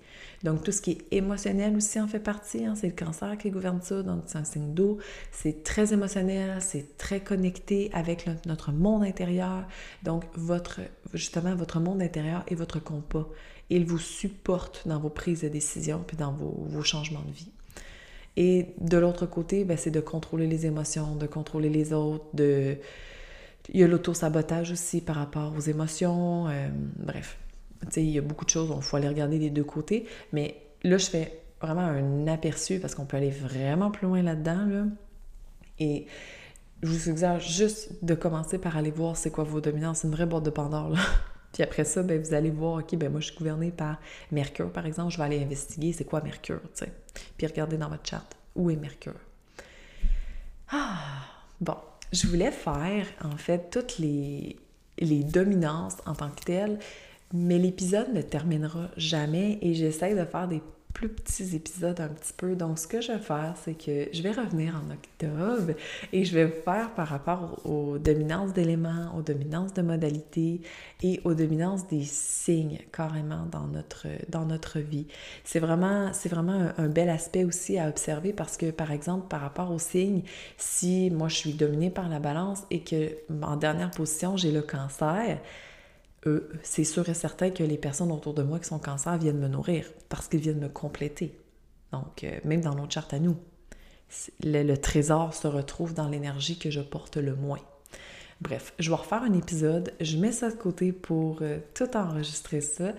Donc, 0.43 0.63
tout 0.63 0.71
ce 0.71 0.81
qui 0.81 0.91
est 0.91 1.13
émotionnel 1.13 1.75
aussi 1.75 1.99
en 1.99 2.07
fait 2.07 2.19
partie. 2.19 2.65
Hein. 2.65 2.75
c'est 2.75 2.87
le 2.87 2.93
cancer 2.93 3.37
qui 3.37 3.49
gouverne 3.49 3.81
ça, 3.81 4.03
donc 4.03 4.23
c'est 4.27 4.37
un 4.37 4.43
signe 4.43 4.73
d'eau. 4.73 4.97
C'est 5.31 5.63
très 5.63 5.93
émotionnel, 5.93 6.61
c'est 6.61 6.97
très 6.97 7.19
connecté 7.19 7.89
avec 7.93 8.29
notre 8.45 8.71
monde 8.71 9.03
intérieur. 9.03 9.65
Donc, 10.03 10.23
votre, 10.35 10.81
justement, 11.13 11.55
votre 11.55 11.79
monde 11.79 12.01
intérieur 12.01 12.43
est 12.47 12.55
votre 12.55 12.79
compas. 12.79 13.27
Il 13.69 13.85
vous 13.85 13.99
supporte 13.99 14.87
dans 14.87 14.99
vos 14.99 15.09
prises 15.09 15.41
de 15.41 15.49
décision 15.49 16.03
puis 16.05 16.15
dans 16.15 16.31
vos, 16.31 16.83
changements 16.83 17.23
de 17.27 17.31
vie. 17.31 17.51
Et 18.37 18.67
de 18.79 18.97
l'autre 18.97 19.25
côté, 19.25 19.65
ben, 19.65 19.77
c'est 19.77 19.91
de 19.91 19.99
contrôler 19.99 20.45
les 20.45 20.67
émotions, 20.67 21.15
de 21.15 21.25
contrôler 21.25 21.69
les 21.69 21.91
autres. 21.91 22.25
Il 22.37 22.77
y 23.73 23.83
a 23.83 23.87
l'auto-sabotage 23.87 24.71
aussi 24.71 25.01
par 25.01 25.15
rapport 25.15 25.53
aux 25.57 25.61
émotions, 25.61 26.47
euh, 26.47 26.69
bref 26.97 27.37
il 27.95 28.09
y 28.09 28.17
a 28.17 28.21
beaucoup 28.21 28.45
de 28.45 28.49
choses, 28.49 28.71
il 28.75 28.81
faut 28.81 28.97
aller 28.97 29.07
regarder 29.07 29.39
des 29.39 29.49
deux 29.49 29.63
côtés. 29.63 30.07
Mais 30.31 30.61
là, 30.83 30.97
je 30.97 31.05
fais 31.05 31.41
vraiment 31.61 31.81
un 31.81 32.27
aperçu 32.27 32.79
parce 32.79 32.95
qu'on 32.95 33.05
peut 33.05 33.17
aller 33.17 33.31
vraiment 33.31 33.91
plus 33.91 34.07
loin 34.07 34.21
là-dedans. 34.21 34.65
Là. 34.65 34.83
Et 35.79 36.07
je 36.83 36.87
vous 36.87 36.99
suggère 36.99 37.39
juste 37.39 38.03
de 38.03 38.13
commencer 38.13 38.57
par 38.57 38.77
aller 38.77 38.91
voir 38.91 39.17
c'est 39.17 39.31
quoi 39.31 39.43
vos 39.43 39.61
dominances. 39.61 39.99
C'est 39.99 40.07
une 40.07 40.13
vraie 40.13 40.25
boîte 40.25 40.43
de 40.43 40.49
Pandore. 40.49 40.89
Là. 40.89 40.99
Puis 41.53 41.63
après 41.63 41.85
ça, 41.85 42.03
ben, 42.03 42.21
vous 42.21 42.33
allez 42.33 42.51
voir, 42.51 42.79
OK, 42.79 42.95
ben 42.95 43.09
moi, 43.09 43.19
je 43.19 43.27
suis 43.27 43.37
gouvernée 43.37 43.71
par 43.71 43.99
Mercure, 44.31 44.71
par 44.71 44.85
exemple. 44.85 45.11
Je 45.11 45.17
vais 45.17 45.23
aller 45.23 45.41
investiguer 45.41 45.93
c'est 45.93 46.03
quoi 46.03 46.21
Mercure, 46.21 46.61
tu 46.75 46.85
sais. 46.85 46.93
Puis 47.37 47.47
regarder 47.47 47.77
dans 47.77 47.89
votre 47.89 48.07
charte 48.07 48.35
où 48.55 48.69
est 48.69 48.75
Mercure? 48.75 49.13
Ah, 50.69 50.99
bon. 51.61 51.77
Je 52.11 52.27
voulais 52.27 52.51
faire, 52.51 53.05
en 53.23 53.35
fait, 53.37 53.69
toutes 53.69 53.97
les, 53.97 54.57
les 54.99 55.23
dominances 55.23 55.97
en 56.05 56.15
tant 56.15 56.29
que 56.29 56.43
telles 56.43 56.79
mais 57.33 57.57
l'épisode 57.57 58.13
ne 58.13 58.21
terminera 58.21 58.89
jamais 58.97 59.59
et 59.61 59.73
j'essaie 59.73 60.15
de 60.15 60.25
faire 60.25 60.47
des 60.47 60.61
plus 60.97 61.09
petits 61.09 61.55
épisodes 61.55 62.01
un 62.01 62.07
petit 62.07 62.33
peu. 62.35 62.55
Donc, 62.55 62.79
ce 62.79 62.87
que 62.87 63.01
je 63.01 63.11
vais 63.11 63.19
faire, 63.19 63.53
c'est 63.63 63.75
que 63.75 64.07
je 64.11 64.23
vais 64.23 64.31
revenir 64.31 64.75
en 64.75 64.91
octobre 64.91 65.73
et 66.11 66.25
je 66.25 66.33
vais 66.33 66.45
vous 66.45 66.61
faire 66.63 66.91
par 66.95 67.07
rapport 67.07 67.61
aux 67.65 67.99
dominances 67.99 68.51
d'éléments, 68.51 69.13
aux 69.15 69.21
dominances 69.21 69.75
de 69.75 69.83
modalités 69.83 70.61
et 71.03 71.21
aux 71.23 71.35
dominances 71.35 71.87
des 71.87 72.03
signes 72.03 72.79
carrément 72.91 73.45
dans 73.51 73.67
notre, 73.67 74.07
dans 74.29 74.45
notre 74.45 74.79
vie. 74.79 75.05
C'est 75.43 75.59
vraiment, 75.59 76.11
c'est 76.13 76.29
vraiment 76.29 76.71
un, 76.75 76.87
bel 76.87 77.09
aspect 77.09 77.43
aussi 77.43 77.77
à 77.77 77.89
observer 77.89 78.33
parce 78.33 78.57
que, 78.57 78.71
par 78.71 78.91
exemple, 78.91 79.27
par 79.27 79.41
rapport 79.41 79.69
aux 79.69 79.79
signes, 79.79 80.23
si 80.57 81.11
moi 81.11 81.27
je 81.27 81.35
suis 81.35 81.53
dominée 81.53 81.91
par 81.91 82.09
la 82.09 82.19
balance 82.19 82.63
et 82.71 82.79
que 82.79 83.11
en 83.43 83.55
dernière 83.55 83.91
position 83.91 84.35
j'ai 84.35 84.51
le 84.51 84.63
cancer, 84.63 85.37
c'est 86.63 86.83
sûr 86.83 87.07
et 87.07 87.13
certain 87.13 87.51
que 87.51 87.63
les 87.63 87.77
personnes 87.77 88.11
autour 88.11 88.33
de 88.33 88.43
moi 88.43 88.59
qui 88.59 88.65
sont 88.65 88.79
cancer 88.79 89.17
viennent 89.17 89.39
me 89.39 89.47
nourrir 89.47 89.85
parce 90.09 90.27
qu'ils 90.27 90.41
viennent 90.41 90.59
me 90.59 90.69
compléter. 90.69 91.37
Donc, 91.91 92.23
euh, 92.23 92.39
même 92.43 92.61
dans 92.61 92.75
notre 92.75 92.91
charte 92.91 93.13
à 93.13 93.19
nous, 93.19 93.37
le, 94.43 94.75
trésor 94.75 95.33
se 95.33 95.47
retrouve 95.47 95.93
dans 95.93 96.07
l'énergie 96.07 96.57
que 96.57 96.69
je 96.69 96.81
porte 96.81 97.17
le 97.17 97.35
moins. 97.35 97.59
Bref, 98.41 98.73
je 98.79 98.89
vais 98.89 98.95
refaire 98.95 99.23
un 99.23 99.33
épisode. 99.33 99.93
Je 99.99 100.17
mets 100.17 100.31
ça 100.31 100.49
de 100.49 100.55
côté 100.55 100.91
pour 100.91 101.39
euh, 101.41 101.59
tout 101.73 101.95
enregistrer 101.95 102.61
ça. 102.61 102.93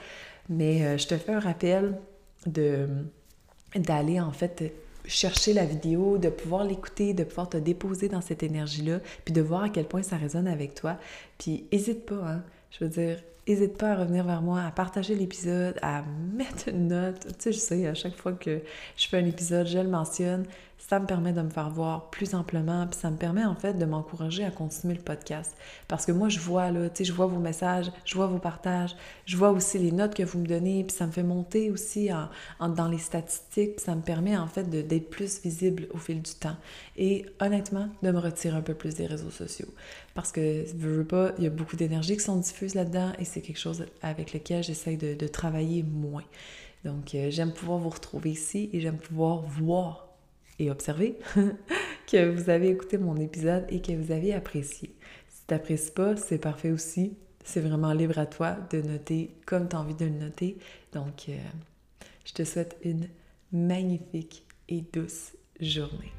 Mais 0.48 0.85
euh, 0.85 0.98
je 0.98 1.07
te 1.07 1.16
fais 1.16 1.33
un 1.33 1.40
rappel 1.40 1.98
d'aller 2.46 4.20
en 4.20 4.33
fait 4.33 4.72
chercher 5.04 5.52
la 5.52 5.64
vidéo, 5.64 6.18
de 6.18 6.28
pouvoir 6.28 6.64
l'écouter, 6.64 7.14
de 7.14 7.24
pouvoir 7.24 7.48
te 7.48 7.57
déposer 7.57 8.09
dans 8.09 8.20
cette 8.20 8.42
énergie-là, 8.42 9.00
puis 9.24 9.33
de 9.33 9.40
voir 9.40 9.64
à 9.64 9.68
quel 9.68 9.87
point 9.87 10.02
ça 10.02 10.16
résonne 10.16 10.46
avec 10.46 10.74
toi. 10.74 10.98
Puis 11.38 11.66
n'hésite 11.72 12.07
pas, 12.07 12.22
hein, 12.26 12.44
je 12.70 12.85
veux 12.85 12.90
dire, 12.90 13.18
n'hésite 13.46 13.76
pas 13.78 13.92
à 13.92 13.96
revenir 13.96 14.24
vers 14.24 14.42
moi, 14.42 14.62
à 14.62 14.70
partager 14.70 15.14
l'épisode, 15.14 15.76
à 15.83 16.02
mettre 16.35 16.68
une 16.68 16.88
note. 16.88 17.26
Tu 17.26 17.35
sais, 17.38 17.52
je 17.52 17.59
sais, 17.59 17.87
à 17.87 17.94
chaque 17.94 18.16
fois 18.16 18.33
que 18.33 18.61
je 18.96 19.09
fais 19.09 19.18
un 19.18 19.26
épisode, 19.26 19.66
je 19.66 19.78
le 19.78 19.88
mentionne 19.88 20.44
ça 20.78 21.00
me 21.00 21.06
permet 21.06 21.32
de 21.32 21.42
me 21.42 21.50
faire 21.50 21.68
voir 21.70 22.08
plus 22.10 22.34
amplement, 22.34 22.86
puis 22.86 22.98
ça 22.98 23.10
me 23.10 23.16
permet 23.16 23.44
en 23.44 23.54
fait 23.54 23.74
de 23.74 23.84
m'encourager 23.84 24.44
à 24.44 24.50
continuer 24.50 24.94
le 24.94 25.02
podcast. 25.02 25.54
Parce 25.86 26.06
que 26.06 26.12
moi, 26.12 26.28
je 26.28 26.38
vois 26.38 26.70
là, 26.70 26.88
tu 26.88 26.98
sais, 26.98 27.04
je 27.04 27.12
vois 27.12 27.26
vos 27.26 27.40
messages, 27.40 27.90
je 28.04 28.14
vois 28.14 28.26
vos 28.26 28.38
partages, 28.38 28.96
je 29.26 29.36
vois 29.36 29.50
aussi 29.50 29.78
les 29.78 29.92
notes 29.92 30.14
que 30.14 30.22
vous 30.22 30.38
me 30.38 30.46
donnez, 30.46 30.84
puis 30.84 30.96
ça 30.96 31.06
me 31.06 31.12
fait 31.12 31.22
monter 31.22 31.70
aussi 31.70 32.10
en, 32.12 32.68
dans 32.68 32.88
les 32.88 32.98
statistiques, 32.98 33.76
puis 33.76 33.84
ça 33.84 33.94
me 33.94 34.02
permet 34.02 34.36
en 34.36 34.46
fait 34.46 34.70
d'être 34.70 35.10
plus 35.10 35.42
visible 35.42 35.88
au 35.90 35.98
fil 35.98 36.22
du 36.22 36.32
temps. 36.32 36.56
Et 36.96 37.26
honnêtement, 37.40 37.88
de 38.02 38.10
me 38.10 38.18
retirer 38.18 38.56
un 38.56 38.62
peu 38.62 38.74
plus 38.74 38.94
des 38.94 39.06
réseaux 39.06 39.30
sociaux. 39.30 39.68
Parce 40.14 40.32
que, 40.32 40.64
je 40.66 40.88
veux 40.88 41.04
pas, 41.04 41.32
il 41.38 41.44
y 41.44 41.46
a 41.46 41.50
beaucoup 41.50 41.76
d'énergie 41.76 42.16
qui 42.16 42.24
sont 42.24 42.36
diffuses 42.36 42.74
là-dedans 42.74 43.12
et 43.18 43.24
c'est 43.24 43.40
quelque 43.40 43.58
chose 43.58 43.84
avec 44.02 44.32
lequel 44.32 44.64
j'essaye 44.64 44.96
de, 44.96 45.28
travailler 45.28 45.82
moins. 45.82 46.24
Donc, 46.84 47.14
euh, 47.14 47.30
j'aime 47.30 47.52
pouvoir 47.52 47.78
vous 47.78 47.90
retrouver 47.90 48.30
ici 48.30 48.70
et 48.72 48.80
j'aime 48.80 48.96
pouvoir 48.96 49.42
voir 49.42 50.08
et 50.59 50.71
observer 50.71 51.18
que 52.07 52.29
vous 52.31 52.51
avez 52.51 52.71
écouté 52.71 52.99
mon 52.99 53.16
épisode 53.16 53.64
et 53.68 53.81
que 53.81 53.92
vous 53.92 54.12
avez 54.12 54.35
apprécié. 54.35 54.94
Si 55.29 55.42
tu 55.47 55.55
n'apprécies 55.55 55.92
pas, 55.92 56.16
c'est 56.16 56.38
parfait 56.38 56.71
aussi. 56.71 57.16
C'est 57.44 57.61
vraiment 57.61 57.92
libre 57.92 58.18
à 58.18 58.27
toi 58.27 58.57
de 58.71 58.83
noter 58.83 59.35
comme 59.47 59.68
tu 59.68 59.77
as 59.77 59.81
envie 59.81 59.94
de 59.94 60.05
le 60.05 60.11
noter. 60.12 60.59
Donc, 60.92 61.29
euh, 61.29 61.37
je 62.25 62.33
te 62.33 62.44
souhaite 62.44 62.77
une 62.85 63.09
magnifique 63.53 64.44
et 64.68 64.83
douce 64.92 65.33
journée. 65.61 66.17